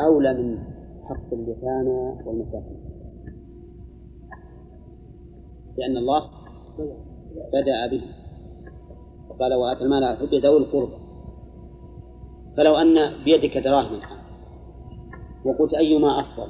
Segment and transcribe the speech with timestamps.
[0.00, 0.58] أولى من
[1.04, 2.80] حق اليتامى والمساكين.
[5.78, 6.30] لأن الله
[7.52, 8.02] بدأ به.
[9.28, 10.96] وقال وآتى المال على حب ذوي القربى.
[12.56, 14.00] فلو أن بيدك دراهم
[15.44, 16.48] وقلت أيما أفضل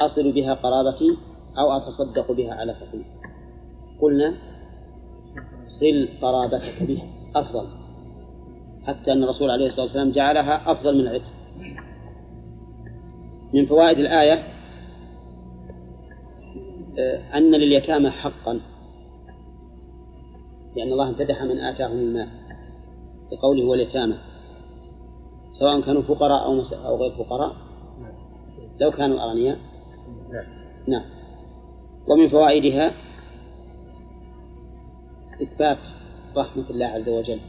[0.00, 1.16] أصل بها قرابتي
[1.58, 3.04] أو أتصدق بها على فقير؟
[4.00, 4.34] قلنا
[5.66, 7.04] صل قرابتك بها
[7.36, 7.66] أفضل.
[8.82, 11.32] حتى أن الرسول عليه الصلاة والسلام جعلها أفضل من العتق.
[13.54, 14.42] من فوائد الآية
[16.98, 18.60] آه، أن لليتامى حقا
[20.76, 22.28] لأن الله امتدح من آتاهم المال
[23.30, 24.14] بقوله واليتامى
[25.52, 27.56] سواء كانوا فقراء أو أو غير فقراء
[28.80, 29.58] لو كانوا أغنياء.
[30.88, 31.04] نعم.
[32.08, 32.92] ومن فوائدها
[35.42, 35.78] إثبات
[36.36, 37.40] رحمة الله عز وجل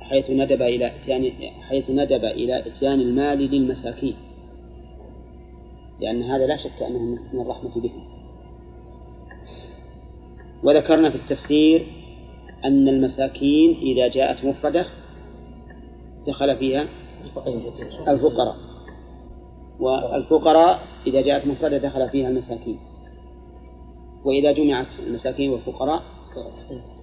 [0.00, 4.14] حيث ندب إلى إتيان حيث ندب إلى إتيان المال للمساكين.
[6.00, 6.98] لأن هذا لا شك أنه
[7.32, 8.04] من الرحمة بهم
[10.62, 11.86] وذكرنا في التفسير
[12.64, 14.86] أن المساكين إذا جاءت مفردة
[16.26, 16.88] دخل فيها
[18.08, 18.56] الفقراء.
[19.80, 22.78] والفقراء إذا جاءت مفردة دخل فيها المساكين.
[24.24, 26.02] وإذا جمعت المساكين والفقراء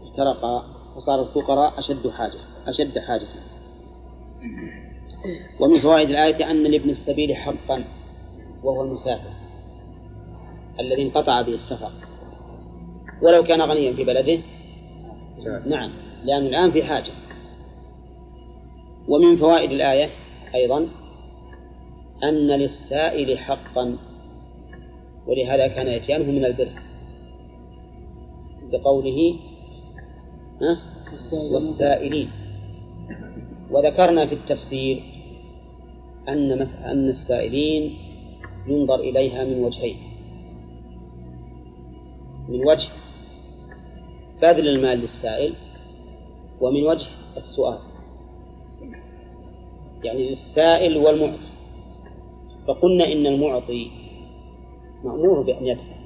[0.03, 3.28] افترقا فصار الفقراء أشد حاجة أشد حاجة.
[5.59, 7.84] ومن فوائد الآية أن لابن السبيل حقا.
[8.68, 9.30] وهو المسافر
[10.80, 11.92] الذي انقطع به السفر.
[13.22, 14.40] ولو كان غنيا في بلده؟
[15.66, 15.92] نعم
[16.24, 17.12] لأنه الآن في حاجة.
[19.08, 20.09] ومن فوائد الآية
[20.56, 20.88] أيضا
[22.24, 23.98] أن للسائل حقا
[25.28, 26.72] ولهذا كان إتيانه من البر.
[28.72, 29.36] بقوله
[31.34, 32.30] والسائلين.
[33.72, 35.04] وذكرنا في التفسير
[36.30, 36.52] أن
[36.86, 38.06] أن السائلين
[38.68, 39.97] ينظر إليها من وجهين.
[42.50, 42.90] من وجه
[44.41, 45.53] بذل المال للسائل
[46.62, 47.80] ومن وجه السؤال.
[50.03, 51.47] يعني للسائل والمعطي.
[52.68, 53.91] فقلنا إن المعطي
[55.03, 55.97] مأمور بأن يدفع.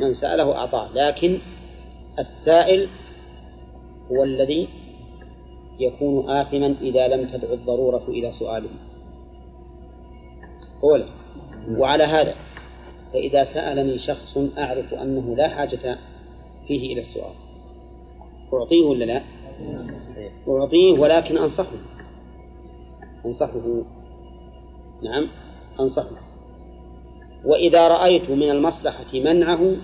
[0.00, 0.92] من سأله أعطاه.
[0.94, 1.38] لكن
[2.18, 2.88] السائل
[4.12, 4.68] هو الذي
[5.78, 8.68] يكون آثما إذا لم تدع الضرورة إلى سؤاله.
[10.82, 11.06] أولا
[11.70, 12.34] وعلى هذا
[13.12, 15.98] فإذا سألني شخص أعرف أنه لا حاجة
[16.68, 17.34] فيه إلى السؤال
[18.52, 19.22] أعطيه ولا لا؟
[20.48, 21.76] أعطيه ولكن أنصحه.
[23.26, 23.82] أنصحه.
[25.02, 25.28] نعم
[25.80, 26.16] أنصحه.
[27.44, 29.76] وإذا رأيت من المصلحة منعه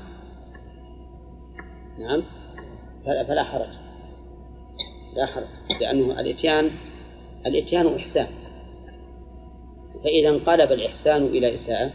[1.98, 2.22] نعم
[3.06, 3.74] فلا حرج.
[5.16, 5.46] لا حرج
[5.80, 6.70] لأنه الإتيان
[7.46, 8.41] الإتيان إحسان.
[10.04, 11.90] فإذا انقلب الإحسان إلى إساءة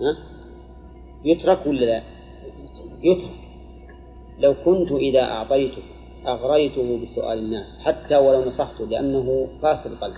[0.00, 0.16] ها؟
[1.24, 2.02] يترك ولا لا؟
[3.02, 3.30] يترك
[4.38, 5.82] لو كنت إذا أعطيته
[6.26, 10.16] أغريته بسؤال الناس حتى ولو نصحته لأنه قاسي القلب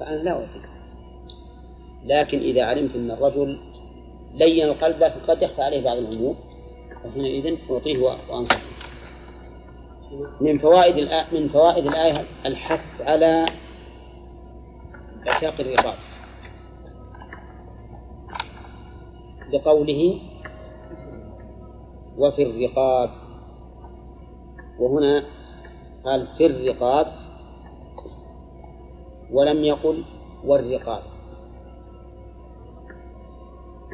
[0.00, 0.68] فأنا لا أعطيه
[2.04, 3.58] لكن إذا علمت أن الرجل
[4.34, 6.36] لين القلب لكن قد يخفى عليه بعض الأمور
[7.04, 8.60] فحينئذ أعطيه وأنصحه
[10.40, 12.14] من فوائد من فوائد الآية
[12.46, 13.46] الحث على
[15.26, 15.98] عتاق الرقاب
[19.52, 20.20] بقوله
[22.18, 23.10] وفي الرقاب.
[24.78, 25.24] وهنا
[26.04, 27.06] قال في الرقاب
[29.32, 30.04] ولم يقل
[30.44, 31.02] والرقاب.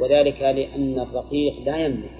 [0.00, 2.16] وذلك لأن الرقيق لا يملك.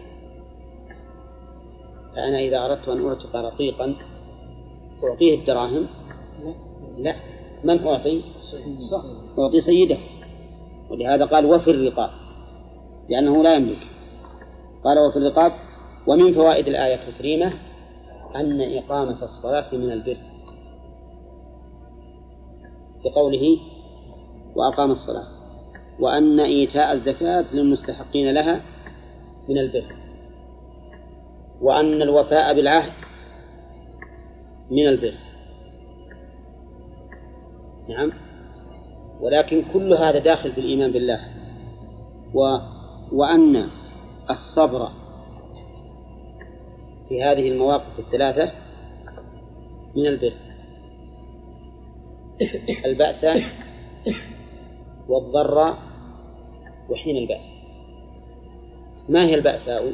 [2.17, 3.95] فأنا إذا أردت أن أعتق رقيقا
[5.05, 5.87] أعطيه الدراهم؟
[6.99, 7.34] لا.
[7.65, 8.23] من أعطي؟
[9.39, 9.97] أعطي سيده.
[10.91, 12.11] ولهذا قال وفي الرقاب.
[13.09, 13.87] لأنه لا يملك.
[14.85, 15.53] قال وفي الرقاب
[16.07, 17.53] ومن فوائد الآية الكريمة
[18.37, 20.17] أن إقامة الصلاة من البر.
[23.05, 23.59] بقوله
[24.57, 25.27] وأقام الصلاة.
[26.01, 28.61] وأن إيتاء الزكاة للمستحقين لها
[29.49, 29.97] من البر.
[31.61, 32.93] وأن الوفاء بالعهد
[34.71, 35.15] من البر.
[37.89, 38.13] نعم.
[39.21, 41.21] ولكن كل هذا داخل في الإيمان بالله.
[42.35, 42.59] و
[43.13, 43.67] وأن
[44.31, 44.89] الصبر
[47.09, 48.53] في هذه المواقف الثلاثة
[49.97, 50.33] من البر.
[52.85, 53.27] البأس
[55.09, 55.75] والضر
[56.91, 57.47] وحين البأس.
[59.09, 59.93] ما هي البأساء؟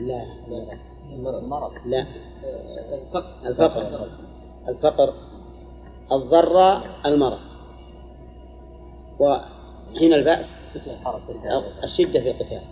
[0.00, 0.78] لا لا.
[1.12, 1.72] المرض.
[1.86, 2.06] لا.
[3.46, 4.08] الفقر.
[4.68, 5.29] الفقر.
[6.12, 7.38] الضر المرض.
[9.18, 10.58] وحين البأس
[11.84, 12.62] الشدة في القتال.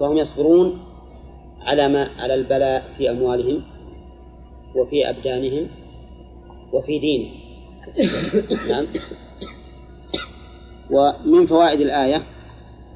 [0.00, 0.80] فهم يصبرون
[1.60, 3.62] على ما على البلاء في أموالهم
[4.76, 5.68] وفي أبدانهم
[6.72, 7.34] وفي دينهم.
[8.68, 8.86] نعم.
[10.90, 12.22] ومن فوائد الآية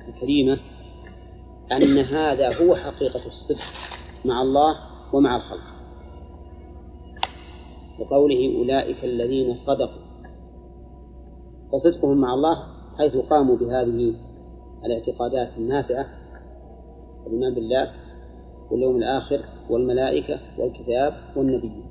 [0.08, 0.58] الكريمة
[1.72, 3.60] أن هذا هو حقيقة الصدق
[4.24, 4.76] مع الله
[5.12, 5.81] ومع الخلق.
[7.98, 10.02] وقوله أولئك الذين صدقوا.
[11.72, 12.56] فصدقهم مع الله
[12.98, 14.14] حيث قاموا بهذه
[14.84, 16.06] الاعتقادات النافعة
[17.26, 17.92] الإيمان بالله
[18.70, 21.84] واليوم الآخر والملائكة والكتاب والنبيين.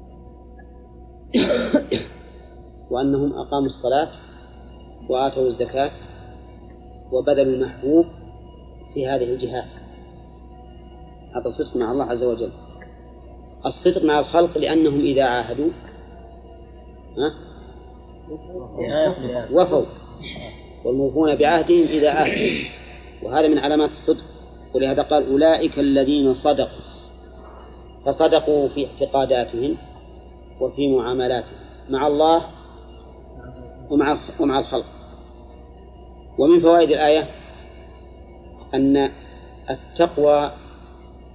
[2.91, 4.09] وأنهم أقاموا الصلاة
[5.09, 5.91] وآتوا الزكاة
[7.11, 8.05] وبذلوا المحبوب
[8.93, 9.73] في هذه الجهات.
[11.35, 12.51] هذا صدق مع الله عز وجل.
[13.65, 15.69] الصدق مع الخلق لأنهم إذا عاهدوا؟
[19.51, 19.85] وفوا.
[20.85, 22.69] والموفون بعهدهم إذا عاهدوا
[23.23, 24.23] وهذا من علامات الصدق.
[24.73, 26.81] ولهذا قال أولئك الذين صدقوا.
[28.05, 29.77] فصدقوا في اعتقاداتهم
[30.61, 31.57] وفي معاملاتهم.
[31.89, 32.45] مع الله
[33.89, 34.85] ومع ومع الخلق.
[36.39, 37.27] ومن فوائد الآية
[38.73, 39.11] أن
[39.69, 40.51] التقوى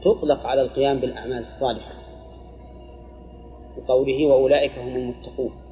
[0.04, 1.92] تطلق على القيام بالأعمال الصالحة.
[3.76, 5.65] بقوله وأولئك هم المتقون.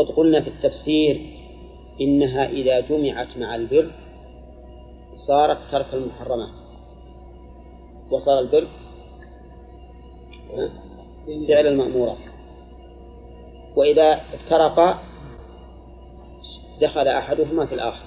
[0.00, 1.20] وقد قلنا في التفسير
[2.00, 3.90] إنها إذا جمعت مع البر
[5.12, 6.54] صارت ترك المحرمات.
[8.10, 8.66] وصار البر
[11.48, 12.16] فعل المأمورات
[13.76, 14.98] وإذا افترقا
[16.80, 18.04] دخل أحدهما في الآخر.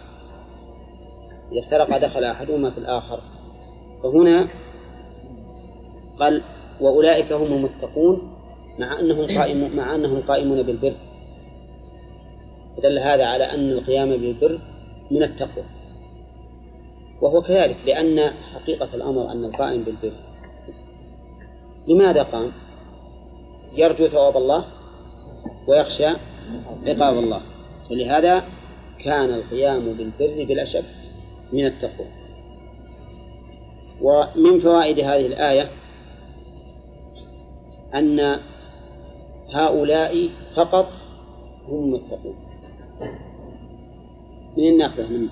[1.52, 3.20] إذا افترقا دخل أحدهما في الآخر.
[4.04, 4.50] فهنا
[6.20, 6.44] قال
[6.82, 8.34] وأولئك هم المتقون
[8.80, 11.13] مع أنهم قائمون مع أنهم قائمون بالبر.
[12.84, 14.60] دل هذا على أن القيام بالبر
[15.12, 15.64] من التقوى.
[17.22, 20.14] وهو كذلك لأن حقيقة الأمر أن القائم بالبر.
[21.88, 22.52] لماذا قام؟
[23.76, 24.66] يرجو ثواب الله
[25.68, 26.08] ويخشى
[26.86, 27.42] عقاب الله.
[27.90, 28.44] فلهذا
[29.04, 30.86] كان القيام بالبر بلا شك
[31.54, 32.08] من التقوى.
[34.02, 35.70] ومن فوائد هذه الآية
[37.96, 38.40] أن
[39.54, 40.88] هؤلاء فقط
[41.68, 42.36] هم المتقون.
[44.58, 45.30] من ناخذه من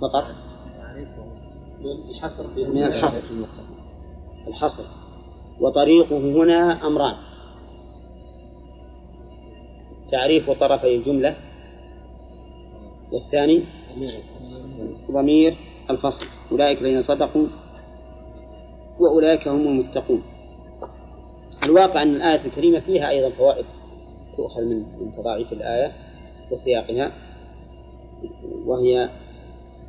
[0.00, 0.24] فقط؟
[2.56, 3.22] من الحصر.
[4.46, 4.84] الحصر.
[5.60, 7.14] وطريقه هنا أمران.
[10.10, 11.36] تعريف طرفي الجملة.
[13.12, 13.64] والثاني
[15.10, 15.56] ضمير
[15.90, 16.26] الفصل.
[16.52, 17.46] أولئك الذين صدقوا
[19.00, 20.22] وأولئك هم المتقون.
[21.64, 23.66] الواقع أن الآية الكريمة فيها أيضا فوائد
[24.36, 26.05] تؤخذ من من تضاعيف الآية.
[26.52, 27.12] وسياقها
[28.66, 29.08] وهي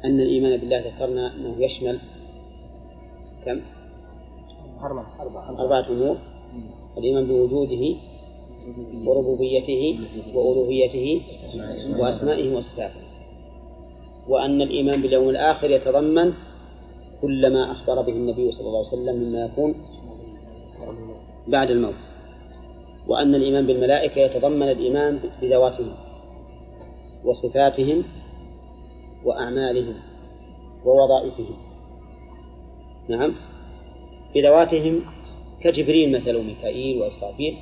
[0.05, 1.99] أن الإيمان بالله ذكرنا أنه يشمل
[3.45, 3.61] كم؟
[5.21, 5.59] أربعة.
[5.59, 6.17] أربعة أمور.
[6.97, 7.95] الإيمان بوجوده
[9.05, 9.99] وربوبيته
[10.33, 11.21] وألوهيته
[11.99, 13.01] وأسمائه وصفاته.
[14.27, 16.33] وأن الإيمان باليوم الآخر يتضمن
[17.21, 19.75] كل ما أخبر به النبي صلى الله عليه وسلم مما يكون
[21.47, 21.95] بعد الموت.
[23.07, 26.06] وأن الإيمان بالملائكة يتضمن الإيمان بذواتهم
[27.27, 28.03] وصفاتهم
[29.25, 29.95] وأعمالهم
[30.85, 31.55] ووظائفهم.
[33.09, 33.35] نعم.
[34.35, 35.01] بذواتهم
[35.61, 37.57] كجبريل مثل وميكائيل وإسرافيل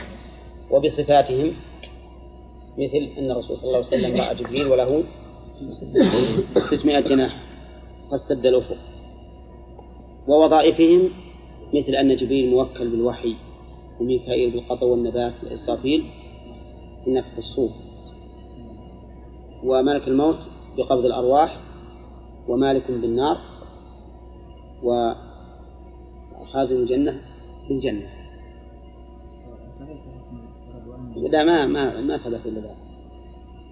[0.70, 1.52] وبصفاتهم
[2.78, 5.04] مثل أن الرسول صلى الله عليه وسلم رأى جبريل وله
[6.70, 7.40] 600 جناح
[8.10, 8.76] فاستد الأفق.
[10.28, 11.10] ووظائفهم
[11.74, 13.36] مثل أن جبريل موكل بالوحي
[14.00, 16.04] وميكائيل بالقطع والنبات وإسرافيل
[17.06, 17.70] بنفخ الصور
[19.64, 21.60] وملك الموت بقبض الأرواح
[22.48, 23.38] ومالك بالنار
[24.82, 27.20] وخازن الجنة
[27.68, 28.06] بالجنة.
[31.16, 32.76] لا ما ما ما ثبت إلا ذلك.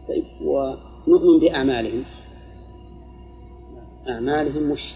[0.09, 2.04] طيب ونؤمن بأعمالهم.
[4.09, 4.94] أعمالهم مش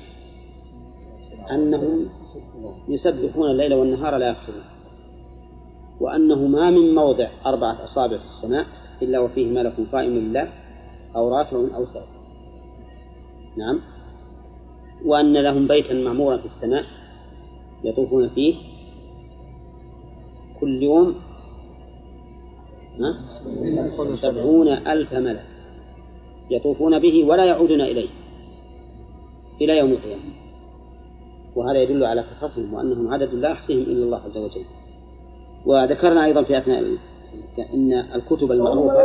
[1.50, 2.08] أنهم
[2.88, 4.64] يسبحون الليل والنهار لا يكفرون
[6.00, 8.66] وأنه ما من موضع أربعة أصابع في السماء
[9.02, 10.63] إلا وفيه ملك قائم لله.
[11.16, 12.06] أو رافع أو سائل
[13.56, 13.80] نعم.
[15.04, 16.84] وأن لهم بيتا معمورا في السماء
[17.84, 18.54] يطوفون فيه
[20.60, 21.14] كل يوم
[24.08, 25.44] سبعون ألف ملك
[26.50, 28.08] يطوفون به ولا يعودون إليه
[29.60, 30.22] إلى يوم القيامة.
[31.56, 34.64] وهذا يدل على كثرتهم وأنهم عدد لا يحصيهم إلا الله عز وجل.
[35.66, 36.80] وذكرنا أيضا في أثناء
[37.74, 39.04] أن الكتب المعروفة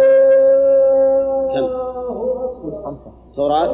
[1.54, 1.99] كم؟
[2.66, 3.72] التوراة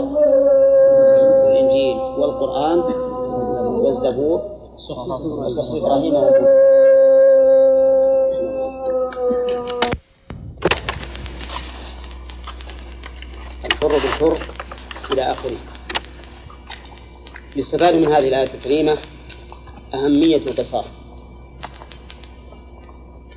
[1.46, 2.80] والإنجيل والقرآن
[3.80, 4.56] والزبور.
[5.46, 6.16] وصحف إبراهيم
[13.66, 14.38] الحر بالحر
[15.12, 15.58] إلى آخره.
[17.56, 18.98] يستفاد من هذه الآية الكريمة
[19.94, 20.98] أهمية القصاص.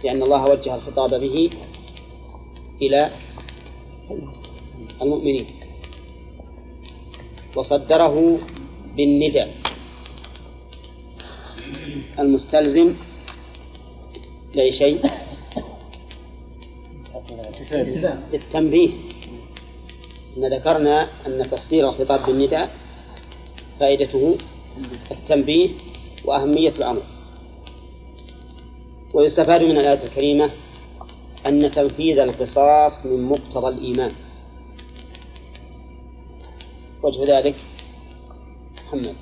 [0.05, 1.51] لأن الله وجه الخطاب به
[2.83, 3.11] إلى
[5.03, 5.47] المؤمنين.
[7.57, 8.39] وصدره
[8.97, 9.55] بالنداء.
[12.19, 12.95] المستلزم
[14.55, 14.99] لأي شيء؟
[18.33, 18.91] للتنبيه
[20.37, 22.71] إن ذكرنا أن تصدير الخطاب بالنداء
[23.81, 24.37] فائدته
[25.11, 25.71] التنبيه
[26.25, 27.03] وأهمية الأمر.
[29.15, 30.51] ويستفاد من الآية الكريمة
[31.47, 34.13] أن تنفيذ القصاص من مقتضى الإيمان.
[37.09, 37.55] وجه ذلك
[38.87, 39.15] محمد.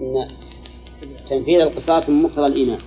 [0.00, 0.28] أن
[1.28, 2.78] تنفيذ القصاص من مقتضى الإيمان.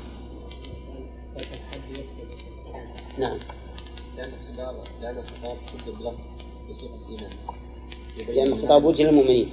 [3.17, 3.37] نعم.
[4.17, 4.31] لأن
[5.01, 5.57] لأن الخطاب
[6.69, 7.29] بصيغة الإيمان.
[8.27, 9.49] لأن الخطاب وجه للمؤمنين.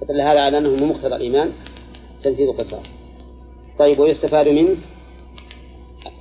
[0.00, 1.52] فدل هذا على أنه من مقتضى الإيمان
[2.22, 2.86] تنفيذ القصاص.
[3.78, 4.76] طيب ويستفاد من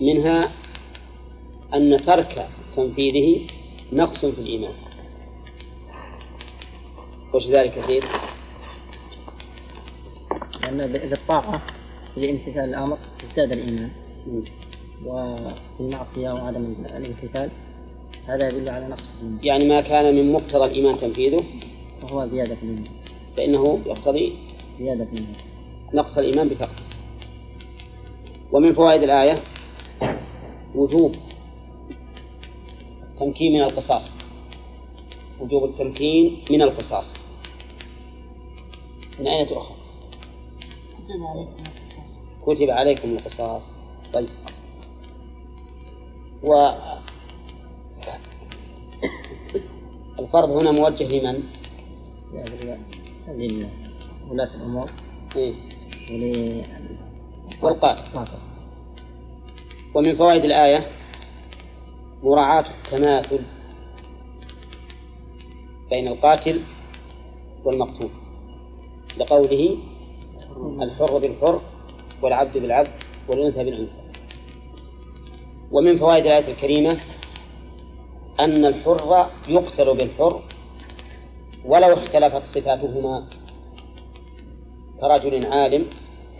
[0.01, 0.51] منها
[1.73, 3.47] أن ترك تنفيذه
[3.93, 4.73] نقص في الإيمان.
[7.33, 8.03] وش ذلك كثير؟
[10.61, 11.61] لأن بالطاعة
[12.17, 13.91] بامتثال الأمر ازداد الإيمان.
[15.05, 17.49] والمعصية وعدم الامتثال
[18.27, 19.39] هذا يدل على نقص الإيمان.
[19.43, 21.43] يعني ما كان من مقتضى الإيمان تنفيذه؟
[22.03, 22.91] وهو زيادة في الإيمان.
[23.37, 24.33] فإنه يقتضي
[24.75, 25.35] زيادة في الإيمان.
[25.93, 26.81] نقص الإيمان بفقده
[28.51, 29.43] ومن فوائد الآية
[30.75, 31.15] وجوب
[33.21, 34.11] التمكين من القصاص.
[35.39, 37.13] وجوب التمكين من القصاص.
[39.19, 39.75] من أين تؤخذ؟
[41.05, 42.45] كتب عليكم القصاص.
[42.45, 43.75] كتب عليكم القصاص.
[44.13, 44.29] طيب.
[46.43, 46.71] و
[50.19, 51.43] الفرض هنا موجه لمن؟
[54.27, 54.91] لولاة الأمور.
[55.35, 55.53] إيه؟
[56.11, 56.61] ول...
[57.61, 58.27] والقاتل.
[59.95, 61.00] ومن فوائد الآية؟
[62.23, 63.39] مراعاة التماثل
[65.89, 66.61] بين القاتل
[67.65, 68.09] والمقتول
[69.17, 69.77] لقوله
[70.81, 71.61] الحر بالحر
[72.21, 72.91] والعبد بالعبد
[73.27, 74.01] والأنثى بالأنثى.
[75.71, 76.97] ومن فوائد الآية الكريمة
[78.39, 80.41] أن الحر يقتل بالحر
[81.65, 83.27] ولو اختلفت صفاتهما
[85.01, 85.85] كرجل عالم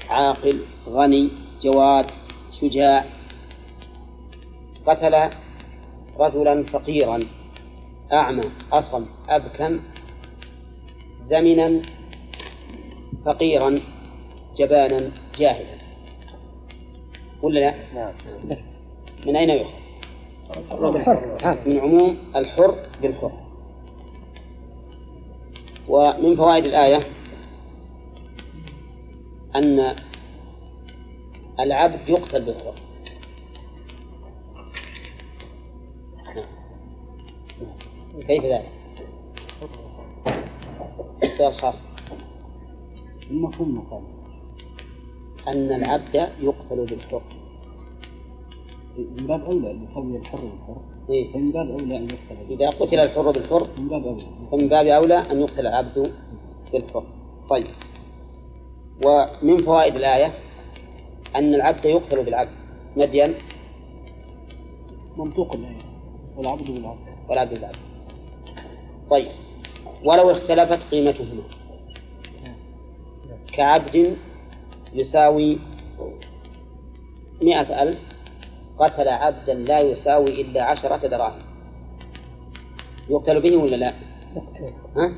[0.09, 1.29] عاقل غني
[1.63, 2.05] جواد
[2.61, 3.05] شجاع
[4.85, 5.40] قتل
[6.19, 7.19] رجلا فقيرا
[8.13, 9.79] أعمى أصم أبكم
[11.17, 11.81] زمنا
[13.25, 13.79] فقيرا
[14.57, 15.81] جبانا جاهلا.
[17.41, 18.13] ولا لا؟ نعم.
[19.27, 19.81] من أين يؤخذ؟
[21.65, 23.31] من عموم الحر بالحر.
[25.87, 26.99] ومن فوائد الآية
[29.55, 29.95] أن
[31.59, 32.73] العبد يقتل بالحر.
[38.19, 38.71] كيف ذلك؟
[41.23, 41.87] السؤال خاص.
[43.31, 44.03] المفهوم مقال
[45.47, 47.21] أن العبد يقتل بالحر.
[48.97, 50.81] من باب أولى أن يسوي الحر بالحر.
[51.09, 54.25] إيه؟ من باب أولى أن يقتل إذا قتل الحر بالحر من باب أولى.
[54.51, 56.13] فمن باب أولى أن يقتل العبد
[56.73, 57.03] بالحر.
[57.49, 57.67] طيب.
[59.05, 60.33] ومن فوائد الآية
[61.35, 62.51] أن العبد يقتل بالعبد.
[62.97, 63.33] مديا؟
[65.17, 65.77] منطوق الآية.
[66.37, 67.29] والعبد بالعبد.
[67.29, 67.90] والعبد بالعبد.
[69.11, 69.31] طيب.
[70.03, 71.43] ولو اختلفت قيمتهما.
[73.53, 74.17] كعبد
[74.93, 75.57] يساوي
[77.41, 77.99] مئة ألف
[78.79, 81.41] قتل عبدا لا يساوي إلا عشرة دراهم.
[83.09, 83.93] يقتل به ولا لا؟
[84.97, 85.17] ها؟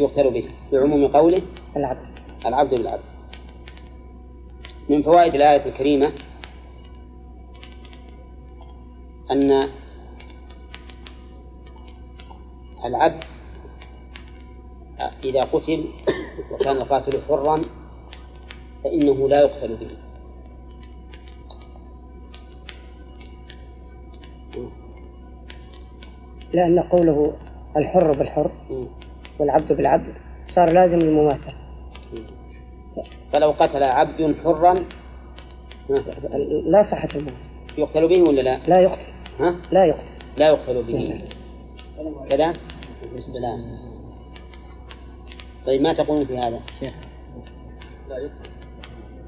[0.00, 0.44] يقتل به.
[0.72, 1.42] بعموم قوله
[1.76, 2.08] العبد.
[2.46, 3.02] العبد بالعبد.
[4.88, 6.12] من فوائد الآية الكريمة
[9.30, 9.68] أن
[12.84, 13.24] العبد
[15.24, 15.84] إذا قتل
[16.50, 17.62] وكان القاتل حرا
[18.84, 19.90] فإنه لا يقتل به.
[26.52, 27.32] لأن قوله
[27.76, 28.50] الحر بالحر
[29.38, 30.14] والعبد بالعبد
[30.48, 31.54] صار لازم المماثلة
[33.32, 34.74] فلو قتل عبد حرا
[36.66, 37.34] لا صحة المال
[37.78, 39.06] يقتل به ولا لا؟ لا يقتل.
[39.40, 40.04] ها؟ لا يقتل.
[40.36, 41.22] لا يقتل به.
[42.30, 42.52] كذا؟
[43.18, 43.76] السلام
[45.66, 46.94] طيب ما تقولون في هذا؟ شيخ.
[48.08, 48.50] لا يقتل.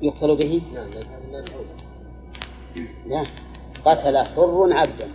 [0.02, 0.88] يقتل به؟ نعم
[3.06, 3.24] لا
[3.84, 5.08] قتل حر عبدا.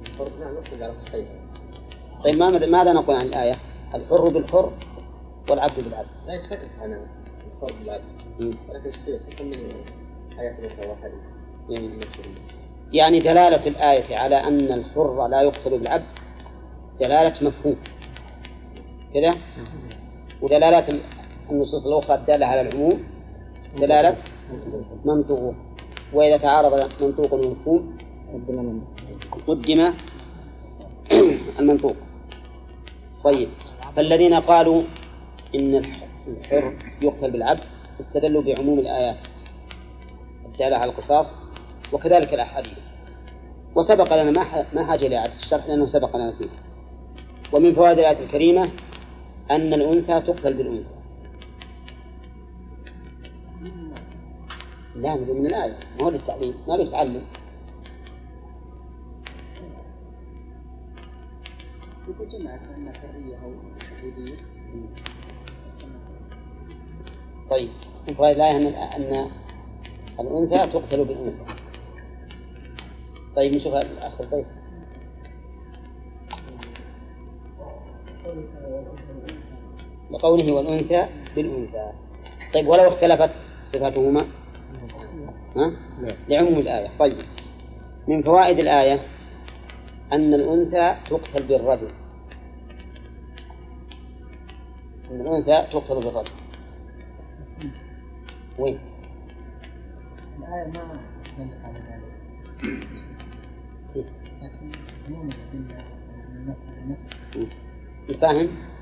[0.00, 1.26] الفرق نعم يقتل على الصحيح.
[2.24, 3.54] طيب ما ماذا نقول عن الآية؟
[3.94, 4.72] الحر بالحر
[5.50, 6.08] والعبد بالعبد.
[6.26, 8.04] لا يختلف عن الفرق بالعبد.
[8.40, 8.90] ولكن
[9.30, 9.72] حكم من
[10.38, 11.20] آيات أخرى وحديث
[11.68, 12.00] مم.
[12.92, 16.06] يعني دلالة الآية على أن الحر لا يقتل بالعبد
[17.00, 17.76] دلالة مفهوم.
[19.14, 19.34] كذا؟
[20.42, 21.00] ودلالة
[21.50, 23.02] النصوص الأخرى الدالة على العموم.
[23.78, 24.16] دلالة
[25.04, 25.54] منطوق.
[26.12, 27.96] وإذا تعارض منطوق ومفهوم
[28.34, 28.80] قدم من
[29.46, 29.92] قدم
[31.58, 31.96] المنطوق.
[33.24, 33.48] طيب.
[33.96, 34.82] فالذين قالوا
[35.54, 37.60] إن الح- الحر يقتل بالعبد
[38.00, 39.16] استدلوا بعموم الآيات.
[40.46, 41.26] الدالة على القصاص
[41.92, 42.78] وكذلك الأحاديث.
[43.74, 46.48] وسبق لنا ما ما حاجة لإعادة الشرح لأنه سبق لنا فيه.
[47.52, 48.70] ومن فوائد الآية الكريمة
[49.50, 50.94] أن الأنثى تقتل بالأنثى.
[54.94, 55.78] لا من الآية.
[56.00, 57.22] ما هو للتعليم ما بيتعلم
[67.50, 67.70] طيب
[68.08, 69.30] من فوائد الآية أن أن
[70.20, 71.54] الأنثى تقتل بالأنثى.
[73.36, 74.46] طيب نشوف الأخ الضيف
[80.10, 81.06] لقوله والأنثى
[81.36, 81.92] بالأنثى.
[82.54, 83.30] طيب ولو اختلفت
[83.64, 84.26] صفاتهما؟
[85.56, 85.72] ها؟
[86.28, 86.90] لعموم الآية.
[86.98, 87.16] طيب
[88.08, 89.00] من فوائد الآية
[90.12, 91.90] أن الأنثى تقتل بالرجل.
[95.10, 96.32] أن الأنثى تقتل بالرجل.
[98.58, 98.78] وين؟
[100.38, 101.00] الآية ما
[101.38, 102.14] دلت على ذلك.
[104.42, 104.72] لكن
[105.08, 105.84] عموم الأدلة
[106.28, 107.56] من النفس النفس
[108.08, 108.73] يفهم أي نعم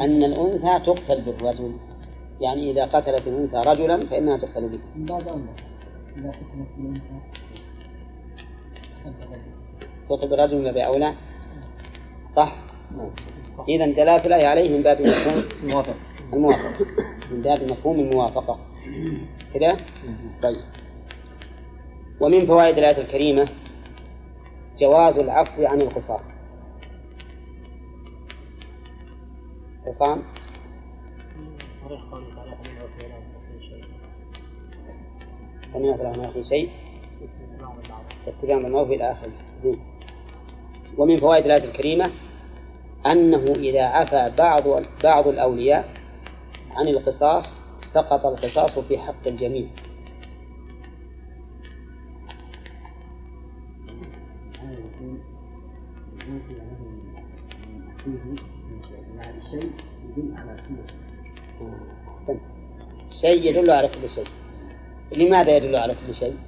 [0.00, 1.76] أن الأنثى تقتل بالرجل.
[2.40, 4.78] يعني إذا قتلت الأنثى رجلا فإنها تقتل به.
[4.96, 5.54] من باب أولى
[6.16, 7.20] إذا قتلت الأنثى
[10.08, 11.14] تقتل بالرجل من باب أولى
[12.30, 12.56] صح؟
[13.68, 15.96] إذا دلالة الآية عليه من باب مفهوم موافق.
[16.32, 16.86] الموافقة.
[17.30, 18.58] من باب مفهوم الموافقة.
[19.54, 19.76] كذا؟
[20.42, 20.64] طيب.
[22.20, 23.48] ومن فوائد الآية الكريمة
[24.78, 26.22] جواز العفو عن القصاص.
[33.60, 33.84] شيء.
[35.74, 36.70] فمن يفعل ما في شيء.
[38.26, 38.90] اتباع بالمعروف.
[38.90, 39.32] إلى آخره.
[39.56, 39.80] زين.
[40.98, 42.10] ومن فوائد الآية الكريمة
[43.06, 44.62] أنه إذا عفى بعض
[45.04, 45.88] بعض الأولياء
[46.70, 47.44] عن القصاص
[47.94, 49.68] سقط القصاص في حق الجميع.
[62.08, 62.40] أحسنت
[63.20, 64.26] شيء يدل على كل شيء.
[65.16, 66.38] لماذا يدل على كل شيء؟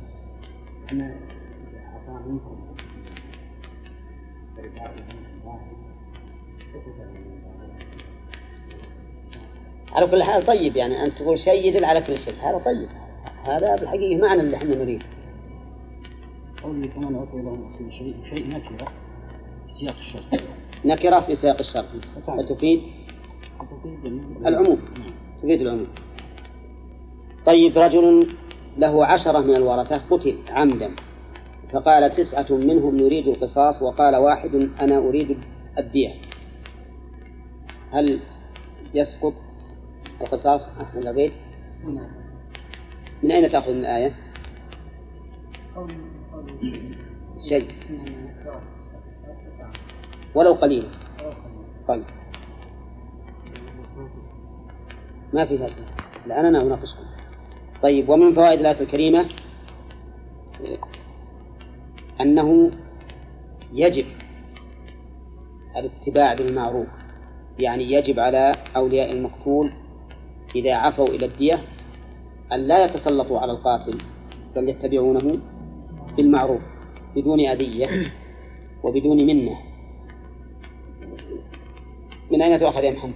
[9.93, 12.35] على كل حال طيب يعني أن تقول شيء يدل على كل شيء.
[12.35, 12.89] هذا طيب.
[13.45, 15.03] هذا بالحقيقة معنى اللي إحنا نريد
[16.63, 18.93] قوله كمان عفو له في شيء شيء نكرة
[19.67, 20.43] في سياق الشرط
[20.85, 21.87] نكرة في سياق الشرط
[22.27, 22.83] فتفيد
[24.47, 24.79] العموم.
[25.43, 25.87] تفيد العموم.
[27.47, 28.27] طيب رجل
[28.77, 30.91] له عشرة من الورثة قتل عمدا
[31.73, 35.39] فقال تسعة منهم نريد القصاص وقال واحد أنا أريد
[35.79, 36.15] الدية.
[37.91, 38.21] هل
[38.95, 39.35] يسقط
[40.21, 41.33] القصاص؟ أحمد العبيد.
[43.23, 44.15] من أين تأخذ من الآية؟
[47.49, 47.69] شيء.
[50.35, 50.89] ولو قليلا
[51.89, 52.05] طيب.
[55.33, 55.83] ما فيها اسم
[56.27, 57.05] الآن أنا أناقشكم.
[57.83, 59.29] طيب ومن فوائد الآية الكريمة؟
[62.21, 62.71] أنه
[63.73, 64.07] يجب
[65.77, 66.89] الاتباع بالمعروف.
[67.59, 69.73] يعني يجب على أولياء المقتول
[70.55, 71.63] إذا عفوا إلى الدية
[72.53, 73.99] أن لا يتسلطوا على القاتل
[74.57, 75.39] بل يتبعونه
[76.17, 76.61] بالمعروف
[77.17, 78.13] بدون أذية
[78.83, 79.68] وبدون منة.
[82.31, 83.15] من أين تؤخذ يا محمد؟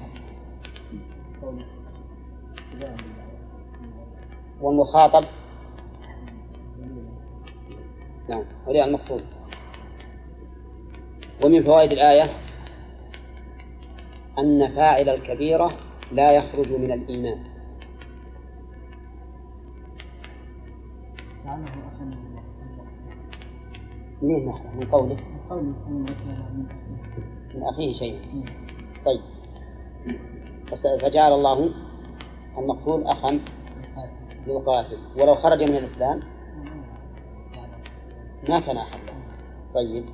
[4.61, 5.25] والمخاطب
[8.29, 9.23] نعم ولي المقتول
[11.45, 12.31] ومن فوائد الآية
[14.39, 15.73] أن فاعل الكبيرة
[16.13, 17.45] لا يخرج من الإيمان.
[21.47, 22.05] أخذ
[24.23, 25.17] من نحن من قوله.
[25.51, 25.75] قوله
[27.55, 28.21] من أخيه شيء
[29.05, 29.21] طيب.
[31.01, 31.71] فجعل الله
[32.59, 33.41] المقتول أخا
[34.47, 34.99] للقاتل.
[35.17, 36.21] ولو خرج من الإسلام
[38.49, 38.87] ما كان له.
[39.75, 40.05] طيب.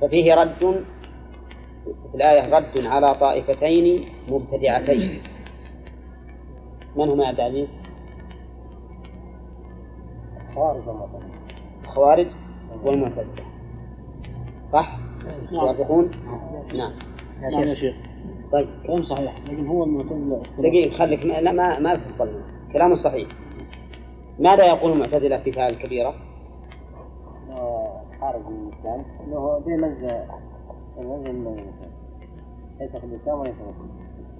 [0.00, 0.84] ففيه رد
[1.84, 5.22] في الآية رد على طائفتين مبتدعتين.
[6.96, 7.70] من هما يا عبد العزيز؟
[10.54, 11.30] خوارج المعتزلة
[11.82, 12.26] الخوارج
[12.84, 13.44] والمعتزلة.
[14.64, 14.98] صح؟
[15.50, 16.10] توافقون؟
[16.74, 16.92] نعم.
[17.50, 17.94] نعم يا شيخ.
[18.52, 20.42] طيب كلام صحيح لكن هو المعتزلة.
[20.58, 21.24] دقيقة خليك.
[21.26, 23.28] ما لا ما ما فصلنا كلام صحيح.
[24.38, 26.14] ماذا يقول المعتزلة في فعل الكبيرة؟
[28.20, 29.04] خارج من الإسلام.
[29.26, 29.98] أنه بيمز
[30.98, 31.72] بيمز من
[32.80, 33.62] ليس في الإسلام وليس في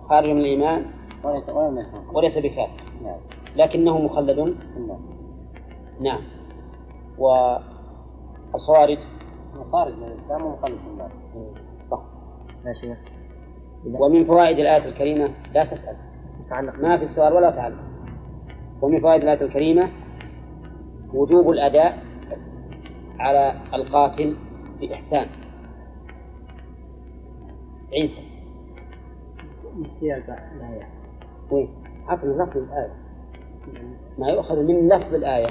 [0.08, 0.86] خارج من الإيمان؟
[1.24, 2.02] وليس الكفر.
[2.14, 3.20] وليس بكافر نعم.
[3.56, 5.00] لكنه مخلد نعم.
[6.00, 6.20] نعم.
[7.18, 8.98] والخوارج؟
[9.72, 11.10] خارج من الإسلام ومخلد في النار
[13.87, 15.96] ومن فوائد الآية الكريمة لا تسأل.
[16.83, 17.79] ما في السؤال ولا تعلق.
[18.83, 19.90] ومن فوائد الآية الكريمة
[21.14, 21.98] وجوب الأداء
[23.18, 24.37] على القاتل
[24.81, 25.27] بإحسان.
[27.92, 28.22] عيسى.
[29.77, 30.88] من سياق الآية.
[31.51, 31.68] وين؟
[32.09, 32.94] عفوا لفظ الآية.
[34.18, 35.51] ما يؤخذ من لفظ الآية.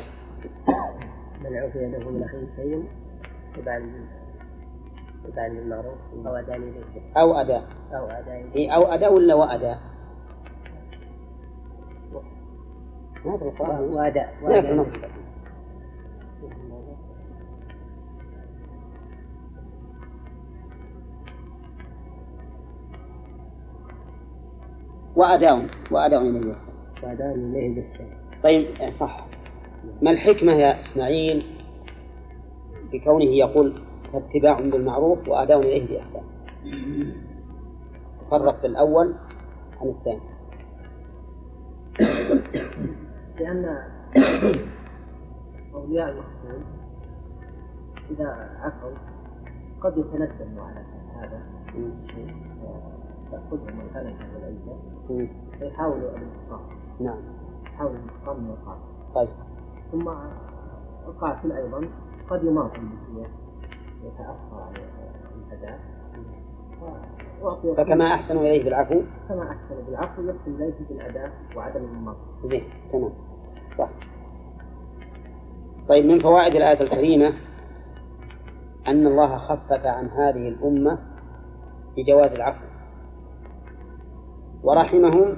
[1.41, 2.83] من عفي له من أخيه شيء
[5.25, 6.81] بالمعروف أو أداء إليه
[7.17, 7.63] أو أداء.
[7.93, 9.79] أو أداء إيه أو أداء ولا وأداء؟
[13.25, 13.93] ما القرآن.
[13.93, 14.33] وأداء.
[14.41, 14.87] ما في النص
[25.15, 26.55] وأداء وأداء إليه.
[27.03, 28.67] وأداء إليه بالسلام طيب
[28.99, 29.27] صح.
[30.01, 31.45] ما الحكمة يا إسماعيل؟
[32.93, 33.81] بكونه يقول
[34.13, 36.23] فاتباع بالمعروف وأداء إليه بإحسان.
[38.21, 39.15] تفرق بالأول
[39.81, 40.31] عن الثاني.
[43.39, 43.77] لأن
[45.73, 46.61] أولياء المقتول
[48.11, 48.27] إذا
[48.59, 48.89] عفوا
[49.81, 50.83] قد يتندموا على
[51.15, 51.41] هذا.
[53.31, 54.75] تأخذهم الهلكة والعزة
[55.09, 55.27] مم.
[55.59, 56.61] فيحاولوا الانتقام.
[56.99, 57.21] نعم.
[57.65, 58.81] يحاولوا الانتقام من القاتل.
[59.15, 59.29] طيب.
[59.91, 60.09] ثم
[61.07, 61.81] القاتل أيضا
[62.29, 63.40] قد يماطل بالسيف
[64.05, 64.73] يتأخر عن
[65.51, 65.79] الأداء
[67.77, 69.01] فكما أحسنوا إليه بالعفو.
[69.29, 73.11] كما أحسن بالعفو يحسن إليه بالأداء وعدم المماطلة زين تمام.
[73.77, 73.89] صح.
[75.89, 77.33] طيب من فوائد الآية الكريمة
[78.87, 80.99] أن الله خفف عن هذه الأمة
[81.97, 82.65] بجواز العفو.
[84.63, 85.37] ورحمهم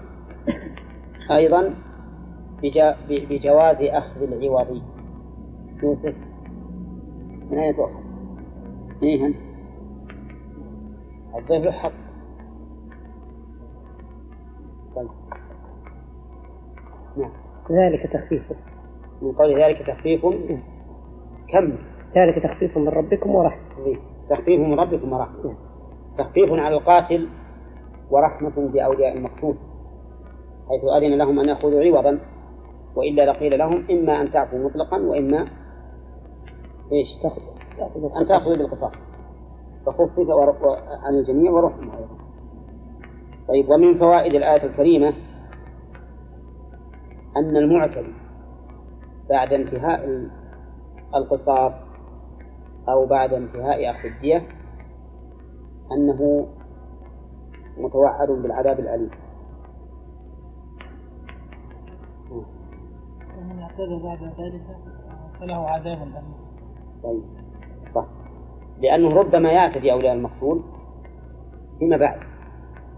[1.32, 1.74] أيضا
[3.10, 4.82] بجواز أخذ العوض.
[5.84, 6.16] يوسف
[7.52, 8.03] من أين تؤخذ؟
[9.04, 9.34] إيه؟
[11.40, 11.92] الضيف له حق.
[14.96, 15.10] طيب.
[17.18, 17.32] نعم.
[17.72, 18.54] ذلك تخفيف.
[19.22, 20.22] من قول ذلك تخفيف.
[21.48, 21.78] كم؟
[22.16, 23.86] ذلك تخفيف من ربكم ورحمة.
[23.86, 24.00] ذي.
[24.30, 25.56] تخفيف من ربكم ورحمة.
[26.18, 27.30] تخفيف على القاتل
[28.12, 29.56] ورحمة بأولياء المقتول
[30.70, 32.20] حيث أذن لهم أن يأخذوا عوضا
[32.96, 35.48] وإلا لقيل لهم إما أن تعفوا مطلقا وإما
[36.92, 37.08] إيش؟
[38.18, 38.92] أن تأخذوا بالقصاص.
[39.86, 40.20] فخفف
[41.04, 42.18] عن الجميع ورحمة أيضا.
[43.48, 45.14] طيب ومن فوائد الآية الكريمة
[47.38, 48.14] أن المعتدي
[49.30, 50.32] بعد انتهاء ال-
[51.16, 51.74] القصاص
[52.90, 54.48] أو بعد انتهاء أخذ الدية
[55.98, 56.48] أنه
[57.78, 59.12] متوعد بالعذاب الأليم.
[63.38, 64.64] ومن اعتدى بعد ذلك
[65.40, 66.34] فله عذاب أليم.
[67.04, 67.43] طيب.
[68.84, 70.62] لأنه ربما يعتدي أولياء المقتول
[71.80, 72.20] فيما بعد.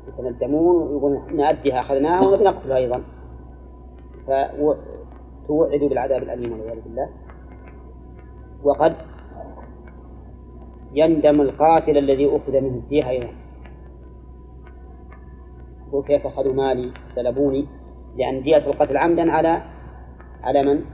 [0.07, 3.01] يتندمون ويقولون نأديها أخذناها ونبي نقتلها أيضا.
[4.27, 7.09] فتوعدوا بالعذاب الأليم والعياذ بالله.
[8.63, 8.95] وقد
[10.93, 13.29] يندم القاتل الذي أخذ منه الدية أيضا.
[15.87, 17.67] يقول كيف أخذوا مالي؟ سلبوني.
[18.15, 19.61] لأن دية القتل عمدا على
[20.43, 20.85] على من؟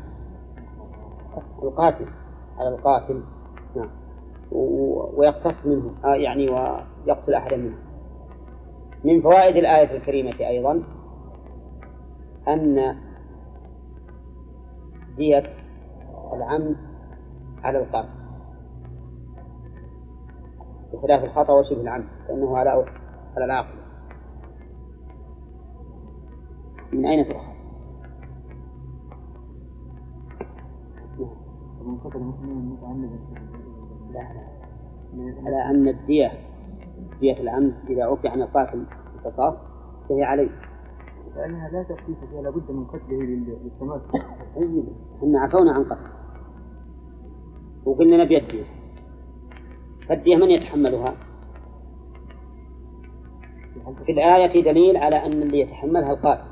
[1.63, 2.06] القاتل.
[2.58, 3.23] على القاتل.
[4.52, 7.80] ويقتص منه آه يعني ويقتل أحدا منهم
[9.04, 10.84] من فوائد الآية الكريمة أيضا
[12.48, 12.96] أن
[15.18, 15.54] دية
[16.34, 16.78] العمد
[17.64, 18.10] على القاتل
[20.94, 22.70] بخلاف الخطأ وشبه العمد فإنه على
[23.36, 23.82] على العاقل
[26.94, 27.52] من أين تؤخذ؟
[31.20, 31.30] نعم.
[32.12, 33.61] لا لا
[35.45, 36.32] على أن الدية
[37.19, 38.84] دية العمد إذا عفي عن القاتل
[39.15, 39.54] القصاص
[40.10, 40.50] فهي عليه.
[41.36, 44.02] لأنها لا تكفي فيها لابد من قتله للتماس
[44.56, 44.86] طيب
[45.17, 46.12] إحنا عفونا عن قتل.
[47.86, 48.63] وقلنا نبي الدية.
[50.10, 51.15] فالدية من يتحملها؟
[54.06, 56.43] في الآية دليل على أن اللي يتحملها القاتل.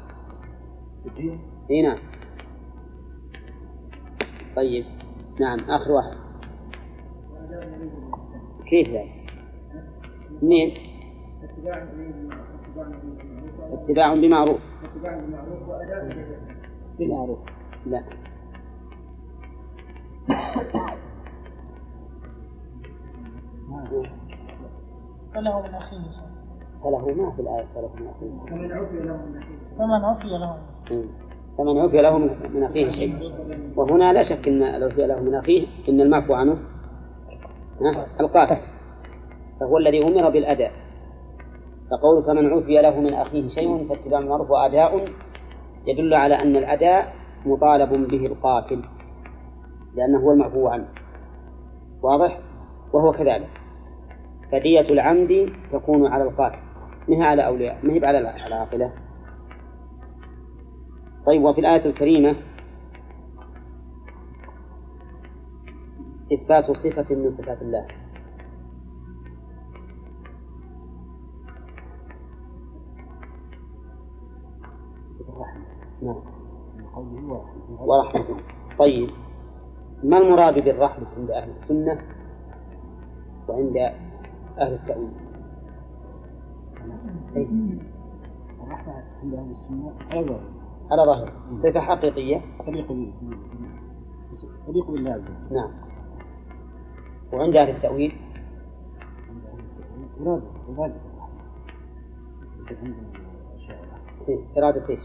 [1.06, 1.38] الدية؟
[1.72, 1.98] إي نعم.
[4.56, 4.86] طيب
[5.40, 6.29] نعم آخر واحد.
[8.66, 9.12] كيف ذلك؟
[10.42, 10.74] منين؟
[13.74, 14.62] اتباع بمعروف.
[17.00, 17.40] بالمعروف
[17.86, 18.04] لا.
[25.34, 25.98] فله من أخيه.
[26.84, 28.30] فله ما في الآية فله من أخيه.
[29.78, 30.58] فمن عفي له.
[30.92, 31.06] إيه.
[31.58, 33.34] فمن عفي له من من أخيه شيء.
[33.76, 36.58] وهنا لا شك أن لو عفي له من أخيه أن المعفو عنه
[38.20, 38.58] القاتل.
[39.60, 40.72] فهو الذي أمر بالأداء.
[41.92, 45.06] فقول فمن عفي له من أخيه شيء فاتباع المعروف وأداء
[45.88, 47.14] يدل على أن الأداء
[47.46, 48.82] مطالب به القاتل.
[49.96, 50.88] لأنه هو المعفو عنه.
[52.04, 52.40] واضح؟
[52.94, 53.50] وهو كذلك.
[54.52, 56.60] فدية العمد تكون على القاتل.
[57.08, 58.92] ما هي على أولياء؟ ما هي على العاقلة؟
[61.26, 62.36] طيب وفي الآية الكريمة
[66.34, 67.88] إثبات صفة من صفات الله.
[76.02, 76.22] نعم.
[77.80, 78.42] ورحمة.
[78.80, 79.10] طيب.
[80.04, 82.02] ما المراد بالرحمة عند أهل السنة
[83.48, 83.78] وعند
[84.58, 85.12] أهل التأويل.
[88.64, 90.40] الرحمة عند أهل السنة أيضا
[90.92, 91.34] على ظاهر.
[91.64, 92.42] صفة حقيقية؟
[94.68, 95.24] تليق بالله.
[95.52, 95.89] نعم.
[97.34, 98.16] وعند أهل التأويل؟
[100.22, 100.44] إرادة
[100.78, 100.96] إرادة.
[104.30, 105.00] إيه، إرادة إيش؟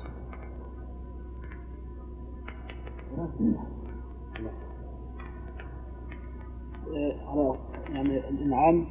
[7.29, 7.55] على
[7.93, 8.87] يعني الإنعام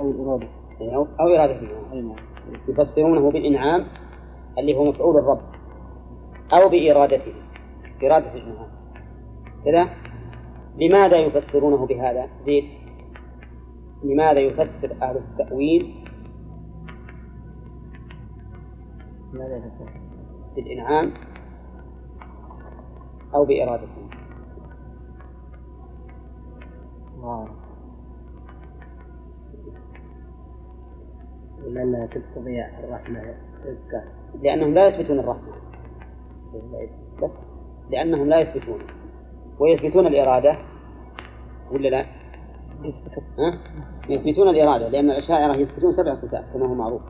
[0.00, 0.48] أو الإرادة.
[0.80, 2.16] إيه، أو أو إرادة الإنعام
[2.68, 3.86] يفسرونه بالإنعام
[4.58, 5.40] اللي هو مفعول الرب
[6.52, 7.34] أو بإرادته.
[8.02, 8.68] إرادة الإنعام.
[9.64, 9.88] كذا؟
[10.80, 12.64] لماذا يفسرونه بهذا؟ زيد
[14.04, 16.04] لماذا يفسر أهل التأويل؟
[20.56, 21.12] بالإنعام
[23.34, 24.08] أو بإرادته.
[31.66, 33.20] لأنها تستطيع الرحمة
[33.66, 34.04] رزقا
[34.42, 35.52] لأنهم لا يثبتون الرحمة
[37.22, 37.40] بس
[37.90, 38.78] لأنهم لا يثبتون
[39.60, 40.58] ويثبتون الإرادة
[41.72, 42.06] ولا لا؟
[43.38, 43.58] ها؟
[44.08, 47.02] يثبتون الإرادة لأن الأشاعرة يثبتون سبع صفات كما هو معروف.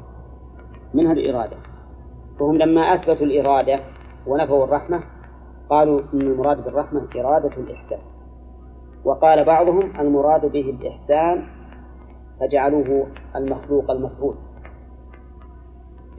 [0.94, 1.56] منها الإرادة؟
[2.40, 3.80] وهم لما أثبتوا الإرادة
[4.26, 5.00] ونفوا الرحمة
[5.70, 7.98] قالوا إن المراد بالرحمة إرادة الإحسان.
[9.04, 11.46] وقال بعضهم المراد به الإحسان
[12.40, 13.06] فجعلوه
[13.37, 14.34] المخلوق المفعول.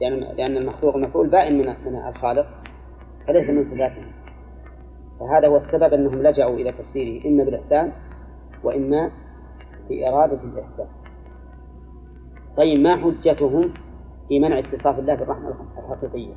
[0.00, 2.46] لأن لأن المخلوق المفعول بائن من من الخالق
[3.26, 4.19] فليس من صفاته.
[5.20, 7.92] فهذا هو السبب أنهم لجأوا إلى تفسيره إما بالإحسان
[8.64, 9.10] وإما
[9.88, 10.86] بإرادة الإحسان.
[12.56, 13.74] طيب ما حجتهم
[14.28, 16.34] في منع اتصاف الله بالرحمة الحقيقية؟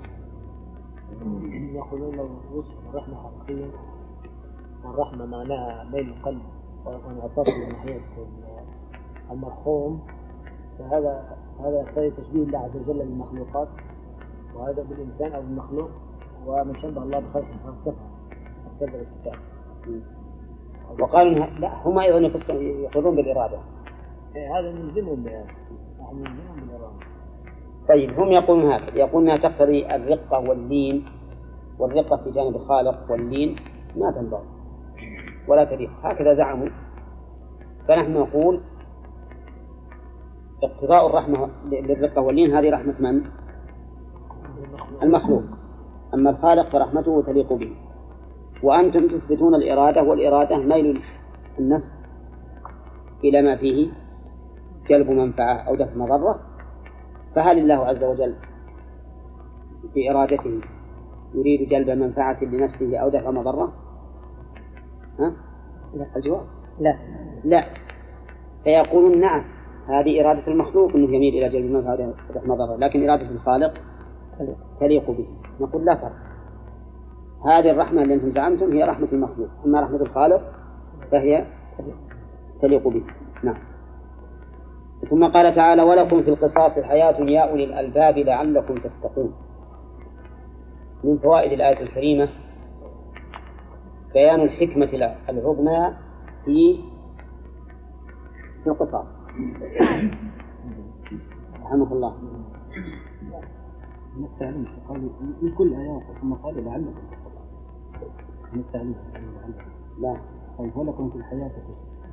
[1.73, 3.67] يقولون لو وصف الرحمة حقيقيا
[4.85, 6.41] والرحمة معناها ميل القلب
[6.85, 8.01] وانعطاف من ناحية
[9.31, 10.01] المرحوم.
[10.79, 13.67] فهذا هذا يقتضي تشبيه الله عز وجل للمخلوقات
[14.55, 15.89] وهذا بالإنسان أو بالمخلوق
[16.45, 18.12] ومن شبه الله بخلقه فقد كفر.
[18.79, 19.39] كذب الكتاب
[20.99, 23.57] وقالوا لا هم يفسرون- يقولون بالإرادة.
[24.35, 25.45] إيه، هذا نلزمهم بهذا
[26.01, 26.93] نحن نلزمهم بالإرادة.
[27.89, 28.97] طيب هم يقولون هذا.
[28.97, 31.05] يقولون إنها تقتضي الرقة واللين
[31.79, 33.55] والرقة في جانب الخالق واللين.
[33.97, 34.45] ما تنبغي.
[35.47, 36.69] ولا تليق هكذا زعموا.
[37.87, 38.61] فنحن نقول
[40.63, 43.21] اقتضاء الرحمة للرقة واللين هذه رحمة من؟
[45.03, 45.43] المخلوق.
[46.13, 47.75] أما الخالق فرحمته تليق به.
[48.63, 51.01] وأنتم تثبتون الإرادة والإرادة ميل
[51.59, 51.91] النفس
[53.23, 53.91] إلى ما فيه
[54.89, 56.39] جلب منفعة أو دفع مضرة
[57.35, 58.35] فهل الله عز وجل
[59.95, 60.61] بإرادته
[61.33, 63.73] يريد جلب منفعة لنفسه أو دفع مضرة؟
[65.19, 65.33] ها؟
[65.93, 66.45] لا الجواب؟
[66.79, 66.97] لا.
[67.43, 67.65] لا.
[68.63, 69.43] فيقولون نعم
[69.87, 73.73] هذه إرادة المخلوق أنه يميل إلى جلب المنفعة ودفع مضرة لكن إرادة الخالق
[74.79, 75.27] تليق به.
[75.59, 76.32] نقول لا فرق.
[77.45, 80.41] هذه الرحمة اللي أنتم زعمتم هي رحمة المخلوق أما رحمة الخالق
[81.11, 81.45] فهي
[82.61, 83.03] تليق به.
[83.43, 83.57] نعم.
[85.09, 89.33] ثم قال تعالى ولكم في القصاص حياة يا أولي الألباب لعلكم تتقون.
[91.03, 92.29] من فوائد الآية الكريمة
[94.13, 95.93] بيان الحكمة العظمى
[96.45, 96.79] في
[98.63, 99.05] في القصاص.
[101.63, 102.15] رحمك الله.
[105.41, 107.22] من كل آيات ثم قال لعلكم
[108.53, 108.95] من التعليم
[109.99, 110.17] لا.
[110.57, 111.51] طيب ولكم في الحياة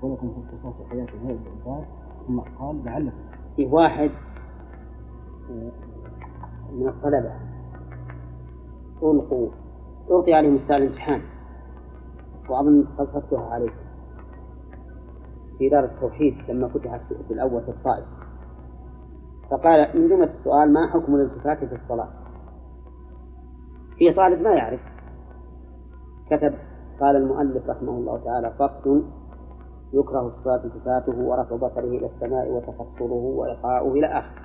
[0.02, 1.84] ولكم في القصاص حياة هذه الإنسان.
[2.26, 3.16] ثم قال لعلكم.
[3.56, 4.10] في واحد
[6.72, 7.32] من الطلبة.
[9.02, 9.48] ألقوا
[10.10, 11.22] ألقي عليهم السؤال الامتحان.
[12.48, 13.74] وأظن قصصتها عليكم
[15.58, 18.04] في دار التوحيد لما فتحت في الأول في الطائف.
[19.50, 22.08] فقال من جملة السؤال ما حكم الالتفات في الصلاة؟
[23.98, 24.80] في طالب ما يعرف.
[26.30, 26.54] كتب
[27.00, 29.04] قال المؤلف رحمه الله تعالى فصل
[29.92, 34.42] يكره الصلاة التفاته ورفع بصره إلى السماء وتفصله وإلقاؤه إلى آخره.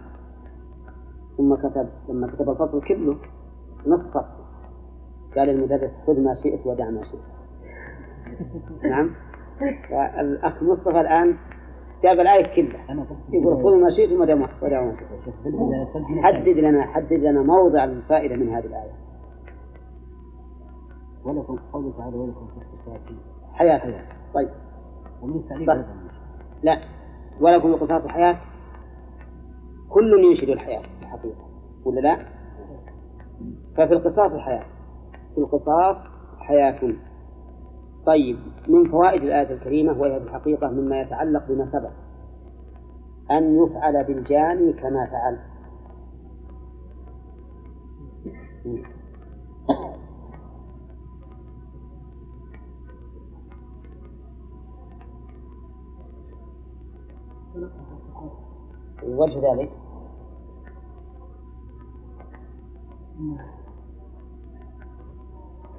[1.37, 3.17] ثم كتب لما كتب الفصل كله
[3.87, 4.17] نص
[5.35, 7.19] قال المدرس خذ ما شئت ودع ما شئت.
[8.91, 9.11] نعم.
[10.19, 11.35] الأخ مصطفى الآن
[12.03, 13.07] جاب الآية كلها.
[13.33, 18.65] يقول خذوا ما شئتم ودعوا ما شئتم حدد لنا حدد لنا موضع الفائدة من هذه
[18.65, 19.04] الآية.
[21.25, 23.15] ولكم قوله تعالى ولكم في القصاص.
[23.53, 24.49] حياة حياة طيب.
[25.21, 25.75] ومن صح.
[26.63, 26.79] لا.
[27.41, 28.37] ولكم القصاص الحياة.
[29.89, 31.45] كل ينشد الحياة في الحقيقة.
[31.85, 32.17] ولا لا؟
[33.77, 34.65] ففي القصاص الحياة.
[35.35, 35.97] في القصاص
[36.39, 36.93] حياة.
[38.05, 38.37] طيب.
[38.67, 41.91] من فوائد الآية الكريمة وهي في الحقيقة مما يتعلق بما سبق.
[43.31, 45.39] أن يفعل بالجاني كما فعل.
[59.19, 59.71] وجه ذلك.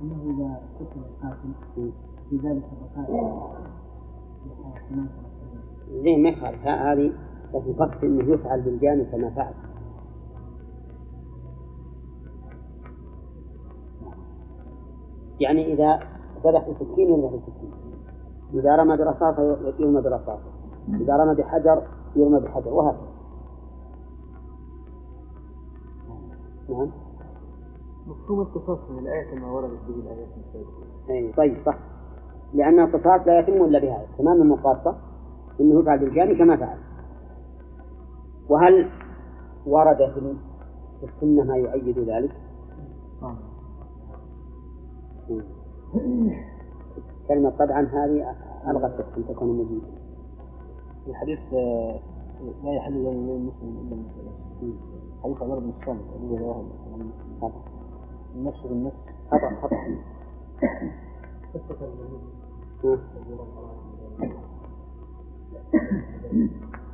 [0.02, 1.52] أنه إذا قتل القاتل
[2.30, 3.36] في ذلك الركائب
[5.90, 7.12] زين ما يخالف هذه
[7.54, 9.54] لكن قصد إنه يفعل بالجاني كما فعل.
[15.40, 16.00] يعني إذا
[16.44, 17.72] ذبح بسكين يرمى بسكين.
[18.54, 20.50] إذا رمى برصاصة يرمى برصاصة.
[20.88, 21.82] إذا رمى بحجر
[22.16, 22.74] يرمى بحجر.
[22.74, 23.05] وهكذا.
[26.68, 26.90] نعم.
[28.06, 31.78] مفهوم القصاص من الآية كما وردت به الآيات السابقة أي طيب صح.
[32.54, 34.96] لأن القصاص لا يتم إلا بهذا تمام المقاصة
[35.60, 36.78] أنه يفعل بالجاني كما فعل.
[38.48, 38.90] وهل
[39.66, 40.36] ورد في
[41.02, 42.32] السنة ما يؤيد ذلك؟
[43.22, 43.36] مم.
[47.28, 48.34] كلمة طبعا هذه
[48.70, 49.86] ألغت أن تكون مجيدة.
[51.04, 52.00] في حديث آه،
[52.64, 54.95] لا يحل دم المسلم إلا المسلم
[55.26, 56.00] حديث عمر بن الصامت
[56.40, 57.10] رواه مسلم.
[57.40, 57.60] خطأ
[58.34, 58.96] النفس بالنفس
[59.30, 59.50] خطأ.
[59.62, 59.76] خطأ.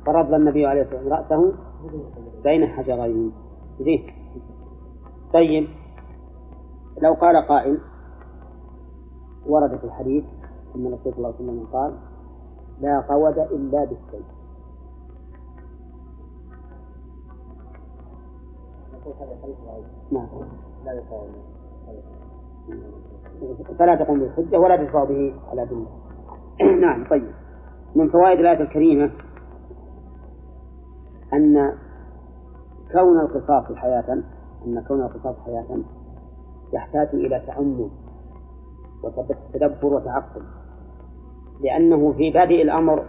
[0.05, 1.53] فرض النبي عليه الصلاة والسلام رأسه
[2.43, 3.31] بين حجرين.
[3.79, 4.13] زين.
[5.33, 5.67] طيب.
[7.01, 7.79] لو قال قائل
[9.47, 10.25] ورد في الحديث
[10.75, 11.97] أن الرسول صلى الله عليه وسلم قال
[12.81, 14.25] لا قود إلا بالسيف.
[20.11, 20.27] نعم.
[20.85, 21.29] لا يقال.
[23.79, 25.87] فلا تقوم بالحجة ولا تدفع به على دنيا
[26.81, 27.31] نعم طيب.
[27.95, 29.11] من فوائد الآية الكريمة
[31.33, 31.73] أن
[32.91, 34.13] كون القصاص حياة
[34.65, 35.79] أن كون القصاص حياة
[36.73, 37.89] يحتاج إلى تأمل
[39.03, 40.41] وتدبر وتعقل.
[41.61, 43.05] لأنه في بادئ الأمر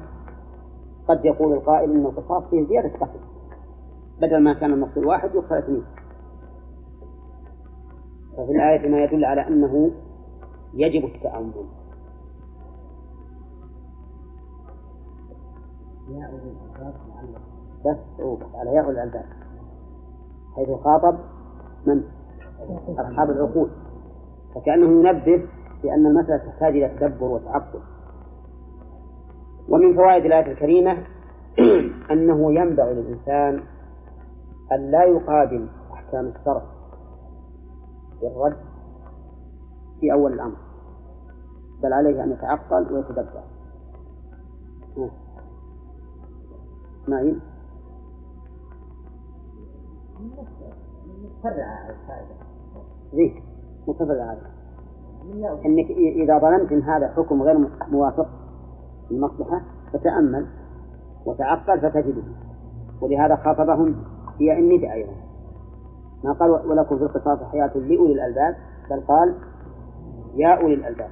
[1.08, 3.33] قد يقول القائل أن القصاص فيه زيادة قتل
[4.20, 5.84] بدل ما كان المقتول واحد يقتل اثنين
[8.36, 9.90] ففي الآية ما يدل على أنه
[10.74, 11.66] يجب التأمل.
[17.86, 19.24] بس أوقف على ياء الألباب
[20.56, 21.18] حيث خاطب
[21.86, 22.02] من؟
[22.98, 23.70] أصحاب العقول.
[24.54, 25.48] فكأنه ينبه
[25.82, 27.80] بأن المسألة تحتاج إلى تدبر وتعقل.
[29.68, 30.92] ومن فوائد الآية الكريمة
[32.12, 33.73] أنه ينبغي للإنسان
[34.72, 36.62] أن لا يقابل أحكام الشرع
[38.20, 38.56] بالرد
[40.00, 40.56] في أول الأمر
[41.82, 43.42] بل عليه أن يتعقل ويتدبر.
[46.94, 47.40] إسماعيل؟
[51.42, 52.34] فرع على الفائدة.
[53.12, 53.42] زين
[53.88, 54.54] متفق عليه
[55.66, 58.28] إنك اذا ظننت إن هذا حكم غير موافق
[59.10, 59.62] المصلحة
[59.92, 60.46] فتأمل
[61.26, 62.22] وتعقل فتجده.
[63.00, 64.04] ولهذا خاطبهم
[64.40, 65.12] هي النداء أيضا.
[66.24, 68.56] ما قال ولكم في القصاص حياة لأولي الألباب
[68.90, 69.34] بل قال
[70.34, 71.10] يا أولي الألباب.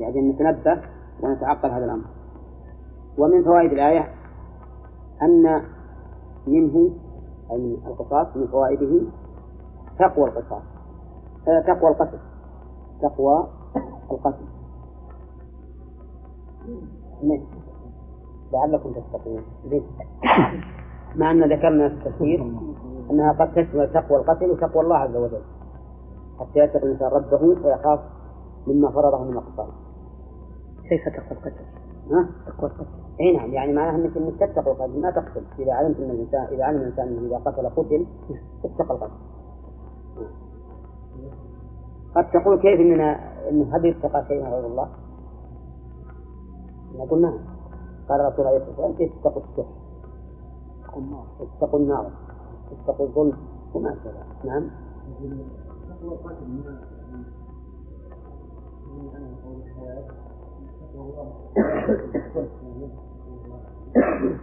[0.00, 0.82] يعني نتنبه
[1.22, 2.04] ونتعقل هذا الأمر.
[3.18, 4.14] ومن فوائد الآية
[5.22, 5.62] أن
[6.46, 6.90] منه
[7.52, 9.06] أي القصاص من فوائده
[9.98, 10.62] تقوى القصاص.
[11.66, 12.18] تقوى القتل.
[13.02, 13.48] تقوى
[14.10, 14.44] القتل.
[18.52, 19.42] لعلكم تتقون.
[19.66, 19.82] زين.
[21.16, 22.52] مع أن ذكرنا في التفسير
[23.10, 25.42] أنها قد تشمل تقوى القتل وتقوى الله عز وجل
[26.40, 28.00] حتى يتقي الإنسان ربه ويخاف
[28.66, 29.70] مما فرضه من القصاص
[30.88, 31.64] كيف تقوى القتل؟
[32.10, 32.86] ها؟ تقوى القتل
[33.20, 36.64] إي نعم يعني معناها أنك إنك تتقي القتل ما تقتل إذا علمت أن الانسان إذا
[36.64, 38.06] علم الإنسان أنه إذا قتل قتل
[38.64, 39.12] اتقى القتل
[42.14, 44.88] قد تقول كيف اننا انه هل يتقى شيء غير الله؟
[46.94, 47.38] نقول نعم
[48.08, 49.81] قال الرسول عليه الصلاة والسلام كيف تتقوا السحر؟
[51.40, 52.10] اتقوا النار
[52.72, 53.36] اتقوا الظلم
[53.74, 54.12] وما أشبه
[54.44, 54.70] نعم.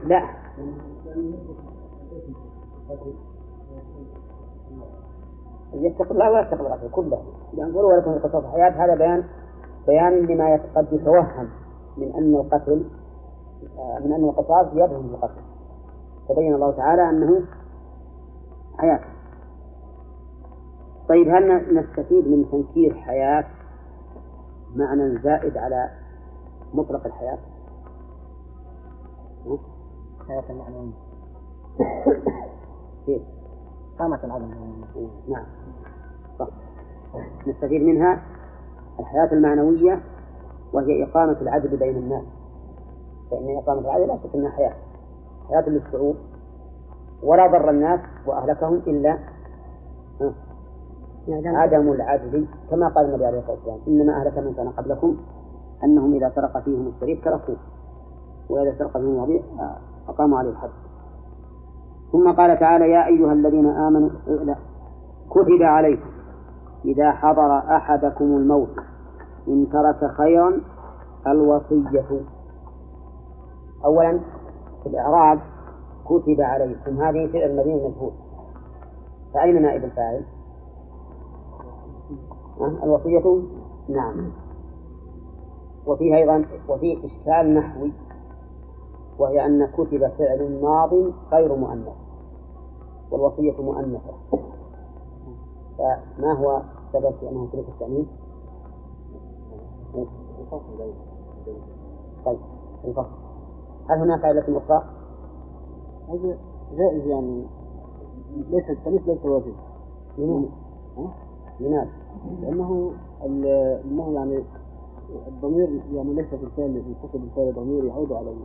[0.07, 0.23] لا.
[5.73, 7.23] يتقي الله ويتقي الغفل كله.
[7.53, 9.23] لأن قولوا ولكم قصص الحياة هذا بيان
[9.87, 11.49] بيان لما قد يتوهم
[11.97, 12.85] من أن القتل
[14.05, 15.48] من أن القصاص يبهم القتل.
[16.29, 17.43] تبين الله تعالى أنه
[18.77, 18.99] حياة.
[21.09, 23.45] طيب هل نستفيد من تنكير حياة
[24.75, 25.89] معنى زائد على
[26.73, 27.39] مطلق الحياة؟
[30.27, 30.93] حياة المعنوية
[33.05, 33.21] كيف؟
[33.99, 34.51] قامة العدم.
[35.27, 35.45] نعم.
[36.39, 36.47] صح.
[37.47, 38.21] نستفيد منها
[38.99, 40.03] الحياة المعنوية
[40.73, 42.31] وهي إقامة العدل بين الناس.
[43.31, 44.88] فإن إقامة العدل لا شك أنها حياة.
[45.49, 46.15] حياة للشعوب
[47.23, 49.17] ولا ضر الناس وأهلكهم إلا
[51.45, 55.17] عدم العدل كما قال النبي عليه الصلاة والسلام إنما أهلك من كان قبلكم
[55.83, 57.57] أنهم إذا سرق فيهم الشريف تركوه
[58.49, 59.41] وإذا سرق فيهم الوضيع
[60.09, 60.69] أقاموا عليه الحد.
[62.11, 64.55] ثم قال تعالى يا أيها الذين آمنوا لا
[65.29, 66.09] كتب عليكم
[66.85, 68.75] إذا حضر أحدكم الموت
[69.47, 70.61] إن ترك خيرا
[71.27, 72.21] الوصية.
[73.85, 74.19] أولا
[74.83, 75.39] في الإعراب
[76.05, 77.01] كتب عليكم.
[77.01, 78.11] هذه فعل مبني مجهول
[79.33, 80.25] فأين نائب الفاعل؟
[82.83, 83.41] الوصية؟
[83.89, 84.31] نعم.
[85.87, 87.93] وفيه أيضا وفيه إشكال نحوي
[89.19, 90.93] وهي أن كتب فعل ماض
[91.31, 91.95] غير مؤنث
[93.11, 94.13] والوصية مؤنثة.
[95.77, 98.07] فما هو السبب في أنه ترك التأنيث؟
[102.25, 102.39] طيب
[102.85, 103.28] الفصل.
[103.89, 104.83] هل هناك علة أخرى؟
[106.09, 106.37] هذا
[106.77, 107.45] جائز يعني.
[108.35, 109.53] ليس التأنيث ليس واجب
[110.17, 110.49] لماذا؟
[112.41, 114.43] لأنه لأنه يعني
[115.27, 118.35] الضمير يعني ليس في الفعل يتصل بالفعل ضمير يعود على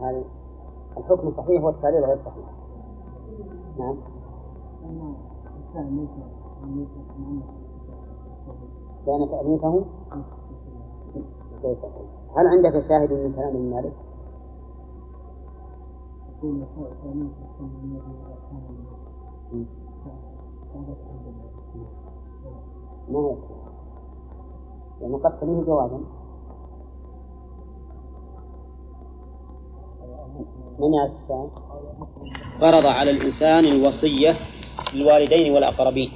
[0.00, 0.24] هذا
[0.96, 2.46] الحكم صحيح والتعليل غير صحيح.
[3.78, 3.96] نعم.
[9.06, 9.84] كان تأليفه
[11.64, 11.78] ليس
[12.36, 13.56] هل عندك شاهد من كلام
[23.08, 23.36] ما هو
[25.00, 26.00] لأنه قد تليه جوابا
[30.78, 31.50] من الشاهد؟
[32.60, 34.36] فرض على الإنسان الوصية
[34.94, 36.12] للوالدين والأقربين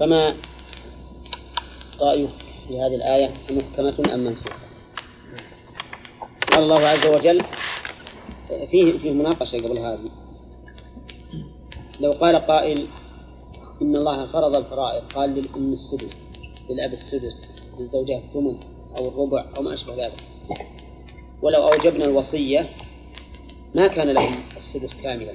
[0.00, 0.34] فما
[2.00, 2.28] رأيه
[2.68, 4.56] في هذه الآية محكمة أم منسوخة؟
[6.52, 7.42] قال الله عز وجل
[8.48, 10.10] فيه فيه مناقشة قبل هذه.
[12.00, 12.88] لو قال قائل
[13.82, 16.22] إن الله فرض الفرائض قال للأم السدس
[16.70, 17.44] للأب السدس
[17.78, 18.58] للزوجة الثمن
[18.98, 20.24] أو الربع أو ما أشبه ذلك.
[21.42, 22.68] ولو أوجبنا الوصية
[23.74, 25.32] ما كان لهم السدس كاملا.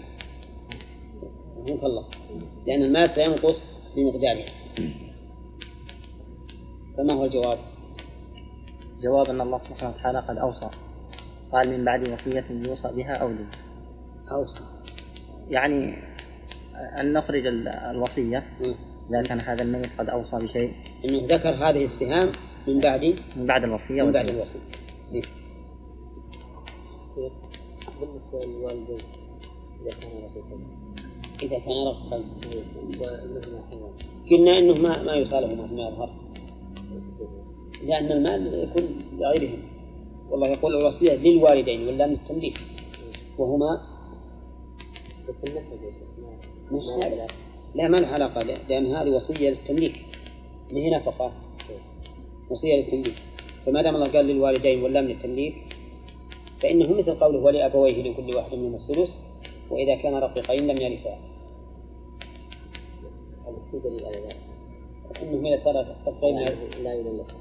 [1.58, 2.06] رحمك الله؟
[2.68, 4.46] لأن المال سينقص بمقداره.
[6.98, 7.58] فما هو الجواب؟
[9.02, 10.70] جواب أن الله سبحانه وتعالى قد أوصى.
[11.54, 13.46] قال من بعد وصية يوصى بها أو لي
[14.32, 14.64] أوصى.
[15.50, 15.96] يعني
[17.00, 17.46] أن نخرج
[17.92, 18.44] الوصية.
[19.10, 20.74] إذا كان هذا الميت قد أوصى بشيء.
[21.06, 22.32] أنه ذكر هذه السهام
[22.68, 24.60] من بعد من بعد الوصية من بعد الوصية.
[25.06, 25.24] زين.
[28.02, 28.98] بالنسبة للوالدين
[29.82, 30.58] إذا كان رقيقا
[31.44, 32.24] إذا كان رقيقا
[34.32, 36.10] قلنا أنه ما ما يصالحهما فيما يظهر.
[37.84, 38.86] لأن المال يكون
[39.20, 39.71] لغيرهم.
[40.32, 42.58] والله يقول الوصية للوالدين ولا من التمليك؟
[43.38, 43.82] وهما
[46.72, 46.84] مش
[47.76, 47.88] لا.
[47.88, 49.96] ما له علاقة لأن هذه وصية للتمليك.
[50.72, 51.32] ما هي نفقة؟
[52.50, 53.16] وصية للتمليك.
[53.66, 55.56] فما دام الله قال للوالدين ولا من التمليك
[56.62, 59.12] فإنه مثل قوله ولأبويه لكل واحد منهم السدس
[59.70, 61.20] وإذا كان رقيقين لم يرثا.
[63.46, 64.38] هذا في دليل على ذلك.
[65.22, 66.36] إنه إذا صار رقيقين
[66.84, 67.36] لا يملك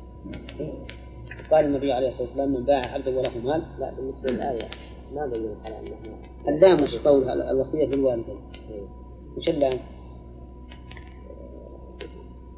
[1.50, 4.68] قال النبي عليه الصلاة والسلام من باع عبدا وله مال لا بالنسبة للآية
[5.14, 5.96] ما بين على أنه
[6.48, 8.38] اللام وش قول الوصية للوالدين
[8.70, 8.82] إيه.
[9.36, 9.78] وش اللام؟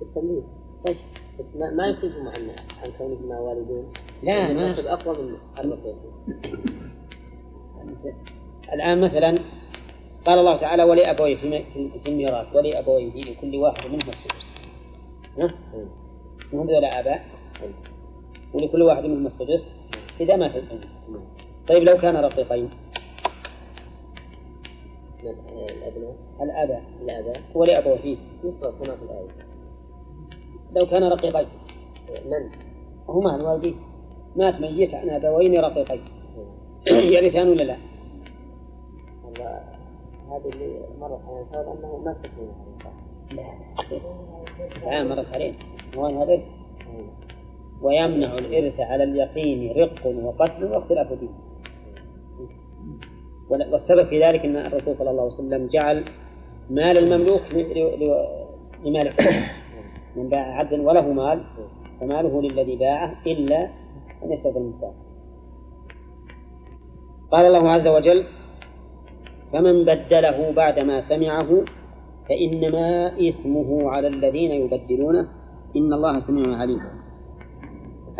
[0.02, 0.44] التمليك
[0.86, 0.96] طيب
[1.40, 2.50] بس ما ما يخرجهم عن
[2.82, 3.84] عن كونهما والدين
[4.22, 5.96] لا، ما- النسب أقوى من الرقيق
[8.74, 9.38] الآن مثلا
[10.26, 11.64] قال الله تعالى ولأبويه في
[12.04, 14.46] في الميراث ولأبويه لكل واحد منهم السدس
[15.38, 15.86] ها؟ إيه.
[16.52, 17.24] وهم ذولا آباء
[17.62, 17.91] إيه.
[18.54, 19.68] ولكل واحد منهم السدس
[20.20, 20.80] إذا مات الأم.
[21.68, 22.70] طيب لو كان رقيقين؟
[25.24, 25.30] من
[25.70, 26.16] الأبناء.
[26.42, 26.82] الآباء.
[27.02, 27.42] الآباء.
[27.54, 29.28] ولأبويه يفرض كما في الآية.
[30.76, 31.48] لو كان رقيقين.
[32.10, 32.50] من؟
[33.08, 33.76] هما الوالدين
[34.36, 36.04] مات ميت عن أبوين رقيقين.
[37.14, 37.76] يرثان ولا لا؟
[40.30, 42.54] هذا اللي مرت الفرض أنه ما تكون.
[43.32, 44.90] لا.
[44.90, 45.54] لا مرت عليه.
[45.96, 46.32] وين هذا.
[46.32, 46.42] إيه.
[47.82, 51.34] ويمنع الإرث على اليقين رق وقتل واختلاف دين.
[53.50, 56.04] وال- والسبب في ذلك أن الرسول صلى الله عليه وسلم جعل
[56.70, 57.42] مال المملوك
[58.84, 59.20] لمالك
[60.16, 61.44] من باع عبدا وله مال
[62.00, 63.60] فماله للذي باعه إلا
[64.24, 64.94] أن يستوفي المختار
[67.30, 68.24] قال الله عز وجل
[69.52, 71.50] فمن بدله بعدما سمعه
[72.28, 75.28] فإنما إثمه على الذين يبدلونه.
[75.76, 76.80] إن الله سميع عليم.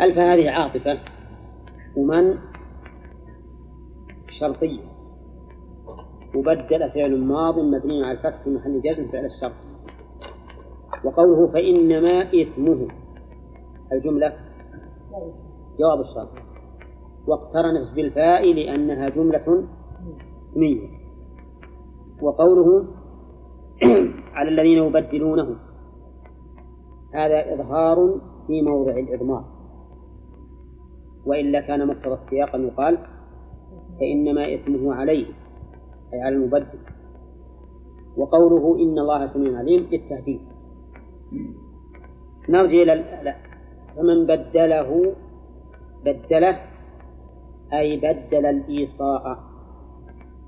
[0.01, 0.99] ألف هذه عاطفة.
[1.97, 2.37] ومن؟
[4.39, 4.81] شرطية.
[6.35, 9.53] وبدل فعل ماض مبني على الفتح في محل جزم فعل الشرط.
[11.05, 12.87] وقوله فإنما إثمه.
[13.91, 14.33] الجملة؟
[15.79, 16.29] جواب الشرط.
[17.27, 19.67] واقترنت بالفاء لأنها جملة
[20.51, 20.89] اسمية.
[22.21, 22.87] وقوله
[24.35, 25.57] على الذين يبدلونه.
[27.13, 29.52] هذا إظهار في موضع الإضمار.
[31.25, 32.97] وإلا كان مقتضى السياق أن يقال
[33.99, 35.25] فإنما إثمه عليه
[36.13, 36.79] أي على المبدل.
[38.17, 40.41] وقوله إن الله سميع عليم بالتهديد
[42.49, 43.35] نرجع إلى لا
[43.95, 45.15] فمن بدله
[46.05, 46.59] بدله
[47.73, 49.39] أي بدل الإيصاء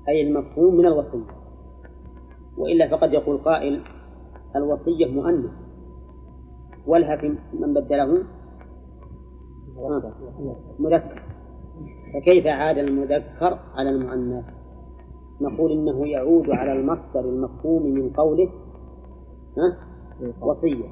[0.08, 1.36] أي المفهوم من الوصية.
[2.58, 3.80] وإلا فقد يقول قائل
[4.56, 5.50] الوصية مؤنث.
[6.86, 8.22] ولها في من بدله؟
[10.78, 11.22] مذكر
[12.14, 14.44] فكيف عاد المذكر على المؤنث؟
[15.40, 18.48] نقول إنه يعود على المصدر المفهوم من قوله
[19.58, 19.78] ها؟
[20.40, 20.88] وصية.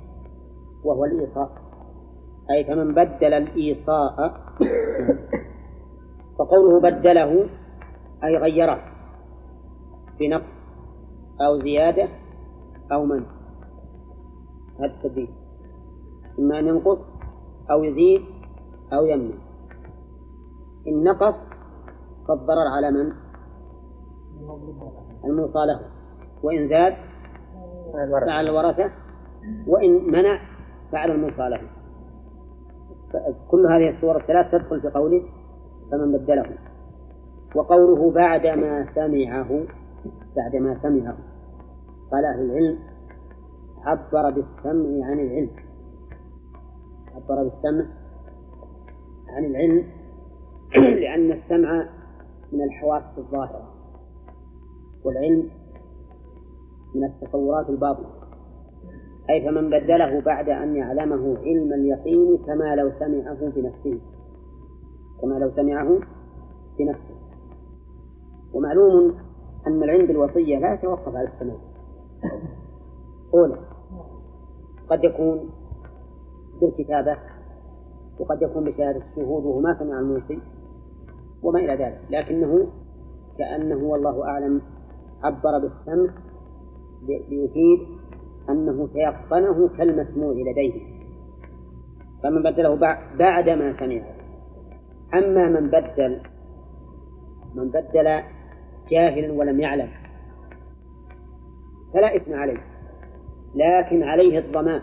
[0.85, 1.51] وهو الإيصاء.
[2.51, 4.35] أي فمن بدل الإيصاء
[6.39, 7.47] فقوله بدله
[8.25, 8.81] أي غيره.
[10.21, 10.45] بنقص
[11.41, 12.09] أو زيادة
[12.93, 13.27] أو منع.
[14.79, 15.29] هذا التبديل
[16.39, 16.99] إما أن ينقص
[17.71, 18.34] أو يزيد
[18.93, 19.35] أو يمنع.
[20.89, 21.35] إن نقص
[22.29, 23.13] فالضرر على من؟
[25.25, 25.81] الموصى له
[26.43, 26.95] وإن زاد
[28.27, 28.91] فعلى الورثة.
[29.67, 30.41] وإن منع
[30.93, 31.61] فعلى الموصى له
[33.51, 35.23] كل هذه الصور الثلاث تدخل في قوله
[35.91, 36.59] فمن بدله.
[37.57, 39.67] وقوله بعدما سمعه
[40.37, 41.17] بعدما سمعه.
[42.13, 42.79] قال أهل العلم
[43.85, 45.51] عبر بالسمع عن العلم.
[47.15, 48.04] عبر بالسمع
[49.29, 49.85] عن العلم
[51.03, 51.89] لأن السمع
[52.53, 53.75] من الحواس الظاهرة
[55.05, 55.51] والعلم
[56.95, 58.07] من التصورات الباطنة.
[59.31, 64.01] أي فمن بدله بعد أن يعلمه علم اليقين كما لو سمعه بنفسه
[65.23, 65.99] كما لو سمعه
[66.79, 67.15] بنفسه
[68.55, 69.15] ومعلوم
[69.67, 71.57] أن العلم بالوصية لا يتوقف على السماع.
[73.35, 73.59] أولى
[74.91, 75.51] قد يكون
[76.61, 77.17] بالكتابة
[78.21, 80.39] وقد يكون بشهادة الشهود وهو ما سمع الموصي
[81.43, 82.67] وما إلى ذلك لكنه
[83.39, 84.61] كأنه والله أعلم
[85.23, 86.15] عبر بالسمع
[87.09, 87.79] ليفيد
[88.51, 90.95] أنه تيقنه كالمسموع لديه.
[92.23, 92.75] فمن بدله
[93.19, 94.15] بعد ما سمعه.
[95.15, 96.21] أما من بدل
[97.55, 98.23] من بدل
[98.91, 99.89] جاهلا ولم يعلم
[101.95, 102.59] فلا إثم عليه.
[103.55, 104.83] لكن عليه الضمان.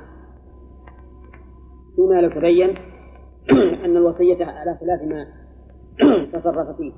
[1.96, 2.91] فيما لو تبين
[3.86, 5.28] أن الوصية على خلاف ما
[6.34, 6.92] تصرف فيه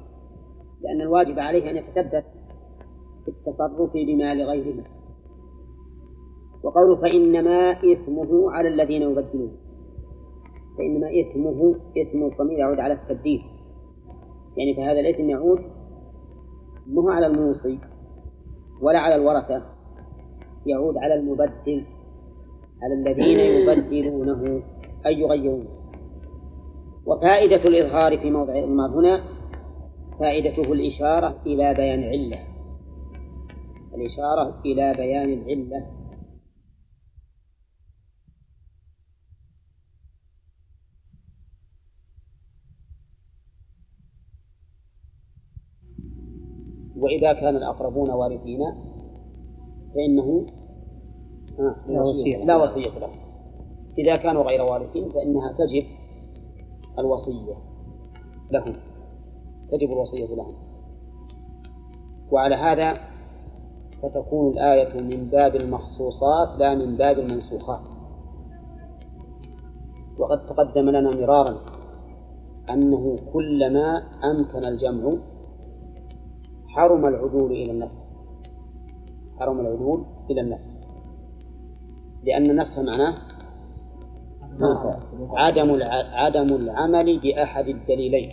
[0.81, 2.25] لأن الواجب عليه أن يتثبت
[3.25, 4.83] في التصرف بما لغيره
[6.63, 9.51] وقوله فإنما إثمه على الذين يبدلون
[10.77, 13.41] فإنما إثمه إثم الضمير يعود على التبديل.
[14.57, 15.59] يعني فهذا الإثم يعود
[16.87, 17.79] مو على الموصي
[18.81, 19.61] ولا على الورثة
[20.65, 21.83] يعود على المبدل
[22.83, 24.63] على الذين يبدلونه
[25.05, 25.82] أي يغيرونه.
[27.05, 29.23] وفائدة الإظهار في موضع الإضمار هنا
[30.19, 32.39] فائدته الإشارة إلى بيان علة.
[33.95, 35.87] الإشارة إلى بيان العلة.
[46.97, 48.59] وإذا كان الأقربون وارثين
[49.95, 50.45] فإنه
[51.87, 53.09] لا وصية لا وصية له.
[53.97, 56.02] إذا كانوا غير وارثين فإنها تجب
[56.99, 57.55] الوصية
[58.51, 58.75] لهم
[59.71, 60.53] تجب الوصية لهم
[62.31, 63.13] وعلى هذا
[64.03, 67.81] فتكون الآية من باب المخصوصات لا من باب المنسوخات.
[70.17, 71.57] وقد تقدم لنا مرارا
[72.69, 75.17] أنه كلما أمكن الجمع
[76.67, 78.01] حرم العدول إلى النسخ.
[79.39, 80.71] حرم العدول إلى النسخ.
[82.23, 83.32] لأن النسخ معناه
[85.37, 85.79] عدم
[86.13, 88.29] عدم العمل بأحد الدليلين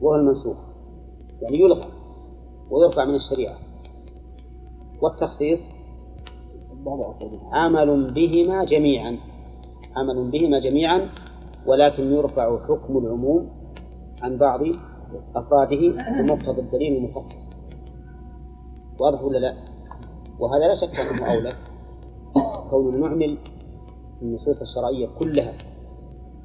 [0.00, 0.56] وهو المنسوخ
[1.42, 1.86] يعني يلغى
[2.70, 3.56] ويرفع من الشريعة.
[5.02, 5.60] والتخصيص
[7.52, 9.18] عمل بهما جميعا
[9.96, 11.08] عمل بهما جميعا
[11.66, 13.48] ولكن يرفع حكم العموم
[14.22, 14.60] عن بعض
[15.36, 15.80] أفراده
[16.18, 17.52] بمقتضى الدليل المخصص.
[19.00, 19.54] واضح ولا لا؟
[20.38, 21.52] وهذا لا شك أنه أولى.
[22.70, 23.38] كون نعمل
[24.22, 25.52] النصوص الشرعية كلها.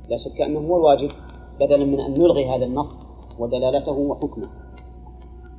[0.10, 1.12] لا شك أنه هو الواجب
[1.60, 2.90] بدلا من أن نلغي هذا النص
[3.40, 4.50] ودلالته وحكمه.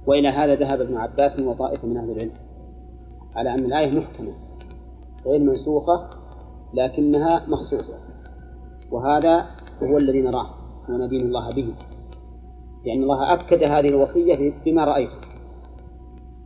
[0.07, 2.33] وإلى هذا ذهب ابن عباس وطائفة من أهل العلم
[3.35, 4.33] على أن الآية محكمة
[5.27, 6.11] غير منسوخة
[6.75, 7.97] لكنها مخصوصة.
[8.91, 9.47] وهذا
[9.83, 10.51] هو الذي نراه
[10.89, 11.75] وندين الله به
[12.87, 15.29] لأن الله أكد هذه الوصية بما رأيته.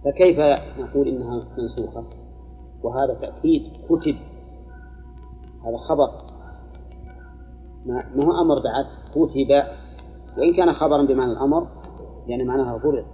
[0.04, 0.38] فكيف
[0.78, 2.04] نقول إنها منسوخة؟
[2.82, 4.16] وهذا تأكيد كتب
[5.64, 6.10] هذا خبر.
[7.86, 9.62] ما هو أمر بعد؟ كتب.
[10.38, 11.66] وإن كان خبرا بمعنى الأمر
[12.26, 13.04] يعني معناها فرض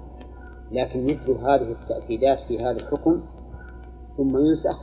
[0.73, 3.21] لكن مثل هذه التأكيدات في هذا الحكم
[4.17, 4.81] ثم ينسخ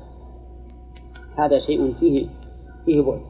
[1.38, 2.30] هذا شيء فيه
[2.86, 3.22] فيه بعد.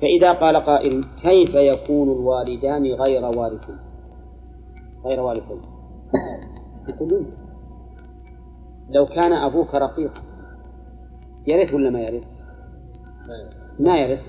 [0.00, 3.78] فإذا قال قائل كيف يكون الوالدان غير وارثين؟
[5.04, 5.60] غير وارثين.
[6.88, 7.26] يقولون
[8.90, 10.22] لو كان أبوك رقيقا
[11.46, 12.35] يرث ولا ما يرث؟
[13.80, 14.20] ما يرث.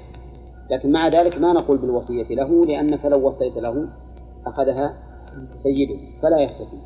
[0.72, 3.90] لكن مع ذلك ما نقول بالوصية له لأنك لو وصيت له
[4.46, 4.94] أخذها
[5.64, 6.80] سيده فلا يستفيد.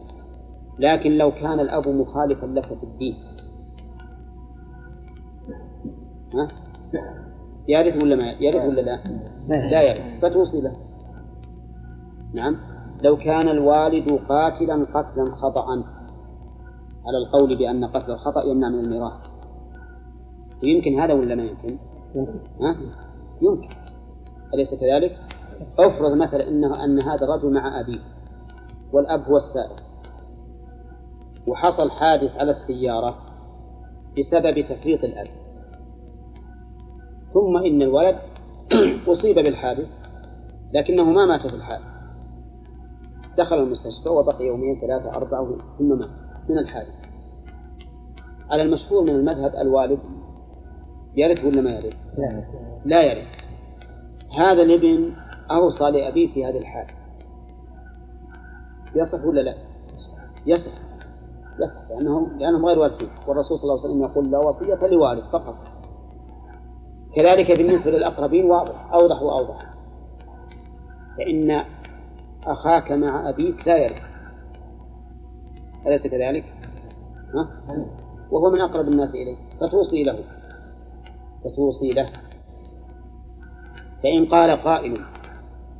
[0.79, 3.15] لكن لو كان الأب مخالفا لك في الدين.
[6.33, 6.47] ها؟
[7.67, 8.99] يرث ولا ما يرث؟ ولا لا؟
[9.47, 10.21] لا يرث.
[10.21, 10.75] فتوصي له.
[12.33, 12.57] نعم.
[13.03, 15.65] لو كان الوالد قاتلا قتلا خطأ
[17.05, 19.31] على القول بأن قتل الخطأ يمنع من الميراث.
[20.63, 21.77] ويمكن هذا ولا ما يمكن؟
[22.61, 22.75] ها؟
[23.41, 23.69] يمكن
[24.53, 25.19] أليس كذلك؟
[25.79, 27.99] أفرض مثلا انه أن هذا الرجل مع أبيه
[28.93, 29.83] والأب هو السائق
[31.47, 33.17] وحصل حادث على السيارة
[34.19, 35.27] بسبب تفريط الأب
[37.33, 38.17] ثم إن الولد
[39.07, 39.87] أصيب بالحادث
[40.73, 41.91] لكنه ما مات في الحادث
[43.37, 46.09] دخل المستشفى وبقي يومين ثلاثة أربعة ثم مات
[46.49, 46.93] من الحادث
[48.49, 49.99] على المشهور من المذهب الوالد
[51.15, 51.95] يرث ولا ما يرث؟
[52.85, 53.01] لا.
[53.03, 53.27] يرث
[54.37, 55.13] هذا الابن
[55.51, 56.87] أوصى لأبيه في هذه الحال.
[58.95, 59.55] يصح ولا لا؟
[60.45, 60.71] يصح.
[61.59, 65.55] يصح لأنهم لأنهم غير وارثين والرسول صلى الله عليه وسلم يقول لا وصية لوارث فقط.
[67.15, 69.73] كذلك بالنسبة للأقربين واضح أوضح وأوضح.
[71.17, 71.65] فإن
[72.47, 74.01] أخاك مع أبيك لا يرث
[75.87, 76.45] أليس كذلك؟
[77.35, 77.61] ها؟
[78.31, 80.19] وهو من أقرب الناس إليه فتوصي له.
[81.43, 82.09] فتوصي له.
[84.03, 85.01] فإن قال قائل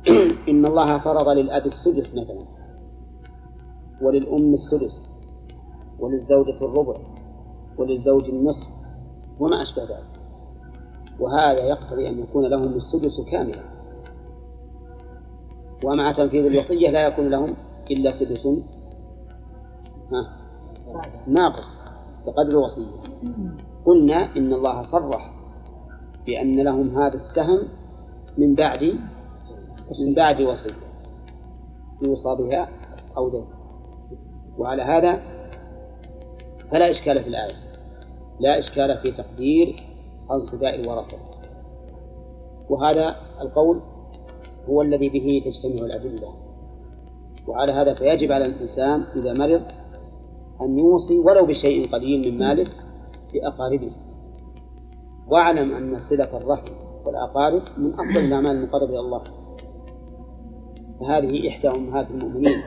[0.50, 2.44] إن الله فرض للأب السدس مثلا
[4.02, 5.00] وللأم السدس
[5.98, 6.94] وللزوجة الربع
[7.78, 8.68] وللزوج النصف
[9.40, 10.22] وما أشبه ذلك.
[11.20, 13.62] وهذا يقتضي أن يكون لهم السدس كاملا.
[15.84, 17.54] ومع تنفيذ الوصية لا يكون لهم
[17.90, 18.46] إلا سدس.
[21.26, 21.76] ناقص
[22.26, 22.90] بقدر الوصية.
[23.86, 25.41] قلنا إن الله صرح
[26.26, 27.68] بأن لهم هذا السهم
[28.38, 28.82] من بعد
[30.00, 30.74] من بعد وصية
[32.02, 32.68] يوصى بها
[33.16, 33.44] أو دين.
[34.58, 35.22] وعلى هذا
[36.70, 37.54] فلا إشكال في الآية
[38.40, 39.82] لا إشكال في تقدير
[40.30, 41.16] أنصباء الورثة
[42.70, 43.80] وهذا القول
[44.68, 46.34] هو الذي به تجتمع الأدلة.
[47.46, 49.62] وعلى هذا فيجب على الإنسان إذا مرض
[50.60, 52.70] أن يوصي ولو بشيء قليل من ماله
[53.34, 53.92] لأقاربه.
[55.28, 56.72] واعلم أن صلة الرحم
[57.04, 59.22] والأقارب من أفضل الأعمال المقربة إلى الله.
[61.00, 62.62] فهذه إحدى أمهات المؤمنين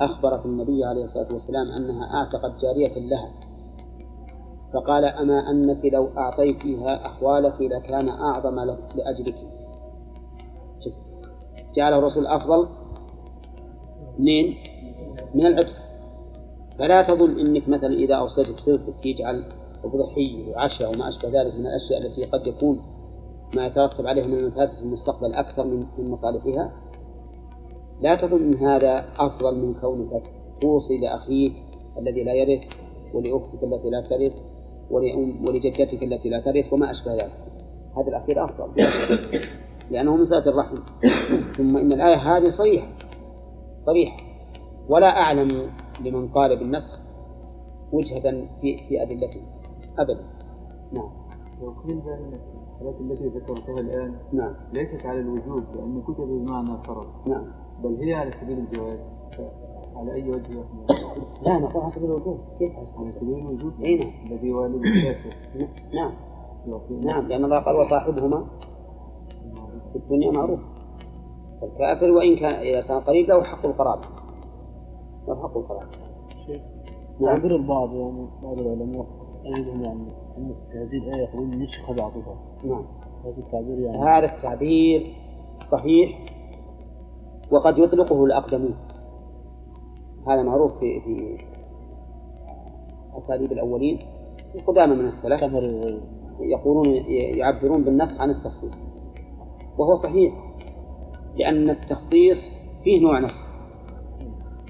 [0.00, 3.30] أخبرت النبي عليه الصلاة والسلام أنها أعتقت جارية لها
[4.74, 8.60] فقال أما أنك لو أعطيتها أحوالك لكان أعظم
[8.94, 9.34] لأجلك.
[11.76, 12.68] جعله الرسول أفضل
[14.18, 14.54] من
[15.34, 15.74] من العتق.
[16.78, 19.44] فلا تظن إنك مثلا إذا اوصيت بصلتك يجعل
[19.84, 22.80] بضحيه وعشاء وما أشبه ذلك من الأشياء التي قد يكون
[23.56, 26.72] ما يترتب عليها من المفاسد في المستقبل أكثر من مصالحها.
[28.00, 30.22] لا تظن إن هذا أفضل من كونك
[30.60, 31.52] توصي لأخيك
[31.98, 32.62] الذي لا يرث
[33.14, 34.32] ولأختك التي لا ترث
[35.46, 37.32] ولجدتك التي لا ترث وما أشبه ذلك.
[37.96, 38.72] هذا الأخير أفضل.
[39.90, 40.76] لأنه من صلة الرحم.
[41.56, 42.88] ثم إن الآية هذه صريحة.
[43.80, 44.16] صريحة.
[44.88, 45.70] ولا أعلم
[46.04, 46.98] لمن قال بالنسخ
[47.92, 49.57] وجهة في في أدلته.
[49.98, 50.24] أبدا.
[50.92, 51.10] نعم.
[51.84, 52.38] بأن
[52.74, 54.54] الصلاة التي ذكرتها الآن نعم.
[54.72, 57.44] ليست على الوجوب لأن كتب بمعنى الفرض نعم.
[57.82, 58.98] بل هي على سبيل الجواز.
[59.96, 60.64] على أي وجه؟
[61.42, 62.38] لا نقول حسب الوجوب.
[62.58, 65.36] كيف على سبيل الوجوب؟ أي نعم الذي والد الكافر
[65.94, 66.12] نعم.
[67.00, 68.46] نعم لأن الله قال وصاحبهما
[69.92, 70.60] في الدنيا معروف.
[71.62, 74.06] الكافر وإن كان إذا كان قريب له حق القرابة.
[75.28, 75.90] له حق القرابة.
[76.46, 76.62] شيخ
[77.20, 77.36] نعم.
[77.36, 79.06] تعبير البعض يعني بعض العلماء.
[79.56, 82.36] أيضهم يعني أن هذه الآية يقولون نسخ بعضها.
[82.64, 82.84] نعم.
[83.24, 83.98] هذا التعبير يعني.
[83.98, 85.14] هذا التعبير
[85.72, 86.18] صحيح
[87.50, 88.74] وقد يطلقه الأقدمون.
[90.26, 91.38] هذا معروف في في
[93.18, 93.98] أساليب الأولين.
[94.54, 95.42] القدامى من السلف
[96.40, 96.86] يقولون
[97.38, 98.74] يعبرون بالنص عن التخصيص.
[99.78, 100.34] وهو صحيح
[101.36, 102.38] لأن التخصيص
[102.84, 103.48] فيه نوع نص.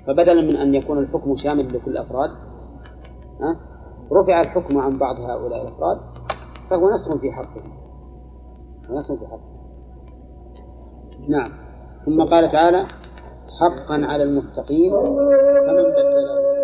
[0.07, 2.31] فبدلا من أن يكون الحكم شامل لكل الأفراد
[3.41, 3.68] ها؟
[4.13, 5.99] رفع الحكم عن بعض هؤلاء الأفراد
[6.71, 7.73] فهو نص في حقهم
[8.91, 9.59] نص في حقهم
[11.29, 11.51] نعم.
[12.07, 12.87] ثم قال تعالى
[13.61, 16.58] حقا على المتقين فمن بدله.